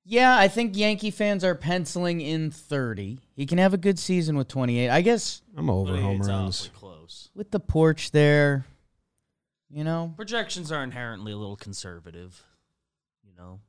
Yeah, 0.03 0.37
I 0.37 0.49
think 0.49 0.77
Yankee 0.77 1.13
fans 1.13 1.45
are 1.45 1.55
penciling 1.55 2.21
in 2.21 2.51
30. 2.51 3.21
He 3.37 3.47
can 3.47 3.59
have 3.59 3.73
a 3.73 3.79
good 3.79 4.01
season 4.01 4.37
with 4.37 4.49
28. 4.49 4.89
I 4.91 5.01
guess 5.01 5.41
I'm 5.57 5.71
over 5.71 5.93
but 5.93 6.03
home 6.03 6.17
it's 6.23 6.27
runs. 6.29 6.61
awfully 6.67 6.77
close. 6.77 7.31
with 7.37 7.53
the 7.53 7.61
porch 7.61 8.11
there, 8.11 8.67
you 9.69 9.85
know, 9.85 10.13
Projections 10.17 10.73
are 10.73 10.83
inherently 10.83 11.31
a 11.31 11.37
little 11.37 11.55
conservative, 11.57 12.45
you 13.23 13.33
know. 13.37 13.61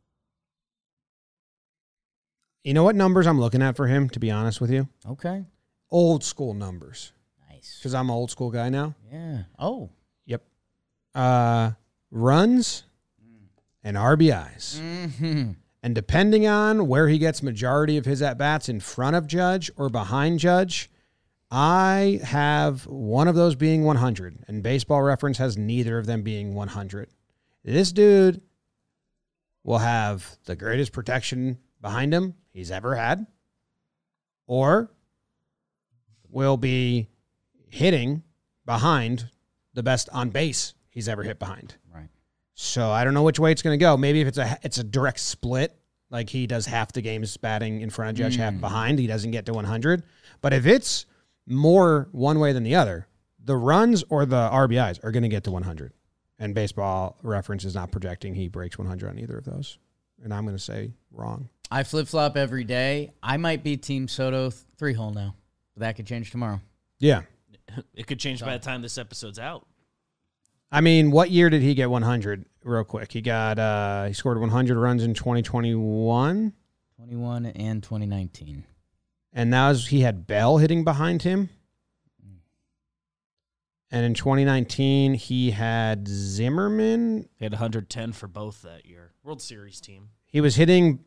You 2.63 2.74
know 2.74 2.84
what 2.84 2.95
numbers 2.95 3.28
I'm 3.28 3.39
looking 3.39 3.62
at 3.62 3.76
for 3.76 3.88
him? 3.88 4.10
To 4.10 4.19
be 4.19 4.30
honest 4.30 4.62
with 4.62 4.71
you, 4.71 4.88
okay. 5.10 5.45
old 5.89 6.24
school 6.24 6.54
numbers. 6.54 7.13
Nice. 7.50 7.78
Because 7.80 7.93
I'm 7.93 8.10
an 8.10 8.15
old 8.15 8.32
school 8.32 8.52
guy 8.52 8.69
now. 8.69 8.95
Yeah. 9.12 9.43
Oh. 9.58 9.89
Yep. 10.26 10.43
Uh, 11.15 11.71
runs 12.12 12.84
and 13.84 13.97
RBIs. 13.97 14.80
Mm-hmm. 14.80 15.52
And 15.84 15.95
depending 15.95 16.45
on 16.45 16.88
where 16.88 17.08
he 17.08 17.17
gets 17.17 17.41
majority 17.41 17.97
of 17.97 18.06
his 18.06 18.21
at 18.21 18.38
bats 18.38 18.69
in 18.69 18.80
front 18.80 19.15
of 19.15 19.26
Judge 19.26 19.71
or 19.76 19.89
behind 19.89 20.39
Judge, 20.39 20.91
I 21.50 22.19
have 22.24 22.86
one 22.86 23.28
of 23.28 23.36
those 23.36 23.56
being 23.56 23.84
100, 23.84 24.45
and 24.47 24.63
Baseball 24.63 25.02
Reference 25.02 25.38
has 25.39 25.58
neither 25.58 25.97
of 25.97 26.06
them 26.06 26.21
being 26.21 26.54
100. 26.54 27.10
This 27.65 27.91
dude 27.91 28.41
will 29.63 29.80
have 29.80 30.38
the 30.45 30.56
greatest 30.56 30.93
protection 30.93 31.58
behind 31.81 32.13
him 32.13 32.35
he's 32.51 32.71
ever 32.71 32.95
had, 32.95 33.25
or 34.47 34.91
will 36.29 36.57
be 36.57 37.07
hitting 37.67 38.23
behind 38.65 39.29
the 39.73 39.83
best 39.83 40.09
on 40.11 40.29
base 40.29 40.73
he's 40.89 41.09
ever 41.09 41.23
hit 41.23 41.39
behind. 41.39 41.75
Right. 41.93 42.07
So 42.53 42.91
I 42.91 43.03
don't 43.03 43.13
know 43.13 43.23
which 43.23 43.39
way 43.39 43.51
it's 43.51 43.61
going 43.61 43.77
to 43.77 43.83
go. 43.83 43.97
Maybe 43.97 44.21
if 44.21 44.27
it's 44.27 44.37
a 44.37 44.57
it's 44.63 44.77
a 44.77 44.83
direct 44.83 45.19
split, 45.19 45.75
like 46.09 46.29
he 46.29 46.47
does 46.47 46.65
half 46.65 46.91
the 46.91 47.01
games 47.01 47.35
batting 47.37 47.81
in 47.81 47.89
front 47.89 48.11
of 48.11 48.15
Judge, 48.17 48.35
half 48.35 48.53
hmm. 48.53 48.59
behind, 48.59 48.99
he 48.99 49.07
doesn't 49.07 49.31
get 49.31 49.45
to 49.47 49.53
100. 49.53 50.03
But 50.41 50.53
if 50.53 50.65
it's 50.65 51.05
more 51.47 52.09
one 52.11 52.39
way 52.39 52.53
than 52.53 52.63
the 52.63 52.75
other, 52.75 53.07
the 53.43 53.55
runs 53.55 54.03
or 54.09 54.25
the 54.25 54.49
RBIs 54.49 55.03
are 55.03 55.11
going 55.11 55.23
to 55.23 55.29
get 55.29 55.43
to 55.45 55.51
100. 55.51 55.93
And 56.39 56.55
baseball 56.55 57.17
reference 57.21 57.65
is 57.65 57.75
not 57.75 57.91
projecting 57.91 58.33
he 58.33 58.47
breaks 58.47 58.77
100 58.77 59.09
on 59.09 59.19
either 59.19 59.37
of 59.37 59.45
those. 59.45 59.77
And 60.23 60.33
I'm 60.33 60.43
going 60.43 60.57
to 60.57 60.61
say 60.61 60.93
wrong. 61.11 61.49
I 61.71 61.84
flip 61.84 62.07
flop 62.07 62.36
every 62.36 62.65
day. 62.65 63.13
I 63.23 63.38
might 63.38 63.63
be 63.63 63.77
Team 63.77 64.07
Soto 64.10 64.49
th- 64.49 64.62
three 64.77 64.93
hole 64.93 65.12
now. 65.12 65.36
But 65.73 65.81
that 65.81 65.95
could 65.95 66.05
change 66.05 66.29
tomorrow. 66.31 66.60
Yeah. 66.99 67.21
It 67.93 68.05
could 68.07 68.19
change 68.19 68.41
by 68.41 68.57
the 68.57 68.63
time 68.63 68.81
this 68.81 68.97
episode's 68.97 69.39
out. 69.39 69.65
I 70.69 70.81
mean, 70.81 71.12
what 71.12 71.31
year 71.31 71.49
did 71.49 71.62
he 71.62 71.73
get 71.73 71.89
100? 71.89 72.45
Real 72.63 72.84
quick, 72.84 73.12
he 73.13 73.21
got 73.21 73.57
uh 73.57 74.05
he 74.05 74.13
scored 74.13 74.39
100 74.39 74.77
runs 74.77 75.03
in 75.03 75.13
2021, 75.13 76.53
21 76.97 77.45
and 77.45 77.81
2019. 77.81 78.65
and 79.34 79.53
that 79.53 79.69
was 79.69 79.88
he 79.88 80.01
had 80.01 80.27
Bell 80.27 80.57
hitting 80.57 80.84
behind 80.84 81.21
him. 81.23 81.49
And 83.93 84.05
in 84.05 84.13
2019, 84.13 85.15
he 85.15 85.51
had 85.51 86.07
Zimmerman. 86.07 87.27
He 87.36 87.43
had 87.43 87.51
110 87.51 88.13
for 88.13 88.27
both 88.27 88.62
that 88.62 88.86
year. 88.86 89.12
World 89.23 89.41
Series 89.41 89.81
team. 89.81 90.10
He 90.27 90.39
was 90.39 90.55
hitting 90.55 91.03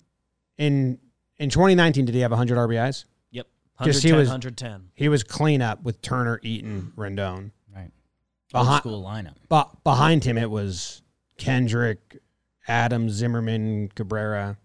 in 0.59 0.99
in 1.38 1.51
2019. 1.51 2.05
Did 2.05 2.14
he 2.14 2.21
have 2.21 2.31
100 2.31 2.57
RBIs? 2.59 3.05
Yep. 3.31 3.47
'Cause 3.79 3.87
110, 4.03 4.09
he 4.11 4.17
was- 4.17 4.29
110. 4.29 4.90
He 4.95 5.09
was 5.09 5.23
clean 5.25 5.62
up 5.62 5.83
with 5.83 6.01
Turner, 6.03 6.38
Eaton, 6.43 6.93
Rendon. 6.97 7.51
Right. 7.75 7.90
Old 8.55 8.64
Behind, 8.67 8.81
school 8.81 9.03
lineup. 9.03 9.35
but 9.49 9.83
behind 9.83 10.23
him, 10.25 10.38
it 10.38 10.49
was 10.51 11.03
Kendrick, 11.38 12.19
Adam 12.69 13.11
Zimmerman, 13.11 13.88
Cabrera. 13.95 14.59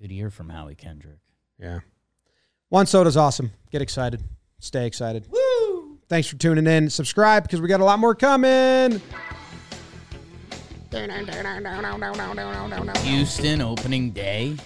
Good 0.00 0.10
year 0.10 0.30
from 0.30 0.48
Howie 0.48 0.74
Kendrick. 0.74 1.18
Yeah. 1.58 1.80
Juan 2.70 2.86
Soto's 2.86 3.16
awesome. 3.16 3.52
Get 3.70 3.82
excited. 3.82 4.22
Stay 4.58 4.86
excited. 4.86 5.26
Woo! 5.30 5.98
Thanks 6.08 6.26
for 6.28 6.36
tuning 6.36 6.66
in. 6.66 6.90
Subscribe 6.90 7.44
because 7.44 7.60
we 7.60 7.68
got 7.68 7.80
a 7.80 7.84
lot 7.84 7.98
more 8.00 8.14
coming. 8.16 9.00
Houston 13.04 13.60
opening 13.60 14.10
day. 14.10 14.56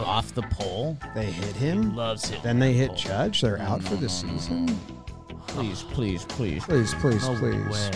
Off 0.00 0.34
the 0.34 0.42
pole. 0.42 0.98
They 1.14 1.26
hit 1.26 1.54
him. 1.56 1.94
Loves 1.94 2.30
it. 2.30 2.42
Then 2.42 2.58
they 2.58 2.72
hit 2.72 2.94
Judge. 2.96 3.40
They're 3.40 3.58
out 3.58 3.82
for 3.82 3.96
the 3.96 4.08
season. 4.08 4.66
Please, 5.46 5.82
please, 5.82 6.24
please. 6.24 6.64
Please, 6.64 6.94
please, 6.94 7.26
No 7.28 7.36
please. 7.36 7.66
way. 7.66 7.90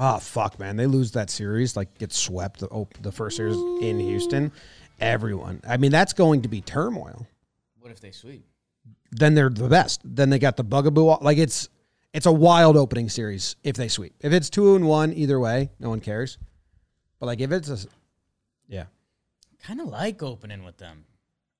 Oh 0.00 0.18
fuck, 0.18 0.58
man! 0.58 0.76
They 0.76 0.86
lose 0.86 1.10
that 1.12 1.28
series, 1.28 1.76
like 1.76 1.98
get 1.98 2.12
swept 2.12 2.60
the 2.60 2.68
op- 2.68 2.94
the 3.02 3.10
first 3.10 3.36
series 3.36 3.56
in 3.82 3.98
Houston. 3.98 4.52
Everyone, 5.00 5.60
I 5.68 5.76
mean, 5.76 5.90
that's 5.90 6.12
going 6.12 6.42
to 6.42 6.48
be 6.48 6.60
turmoil. 6.60 7.26
What 7.80 7.90
if 7.90 8.00
they 8.00 8.10
sweep? 8.12 8.44
Then 9.10 9.34
they're 9.34 9.48
the 9.50 9.68
best. 9.68 10.00
Then 10.04 10.30
they 10.30 10.38
got 10.38 10.56
the 10.56 10.64
bugaboo. 10.64 11.18
Like 11.20 11.38
it's 11.38 11.68
it's 12.14 12.26
a 12.26 12.32
wild 12.32 12.76
opening 12.76 13.08
series 13.08 13.56
if 13.62 13.76
they 13.76 13.88
sweep. 13.88 14.14
If 14.20 14.32
it's 14.32 14.50
two 14.50 14.74
and 14.76 14.86
one, 14.86 15.12
either 15.12 15.38
way, 15.38 15.70
no 15.78 15.90
one 15.90 16.00
cares. 16.00 16.38
But 17.18 17.26
like 17.26 17.40
if 17.40 17.52
it's 17.52 17.68
a, 17.68 17.78
yeah, 18.68 18.84
Kind 19.62 19.80
of 19.80 19.88
like 19.88 20.22
opening 20.22 20.64
with 20.64 20.78
them. 20.78 21.04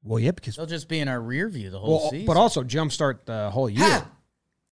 well, 0.04 0.18
yeah, 0.20 0.30
because 0.30 0.56
They'll 0.56 0.66
just 0.66 0.88
be 0.88 1.00
in 1.00 1.08
our 1.08 1.20
rear 1.20 1.48
view 1.48 1.68
the 1.70 1.78
whole 1.80 1.98
well, 2.00 2.10
season. 2.10 2.26
but 2.26 2.36
also 2.36 2.62
jumpstart 2.62 3.24
the 3.26 3.50
whole 3.50 3.68
year. 3.68 4.04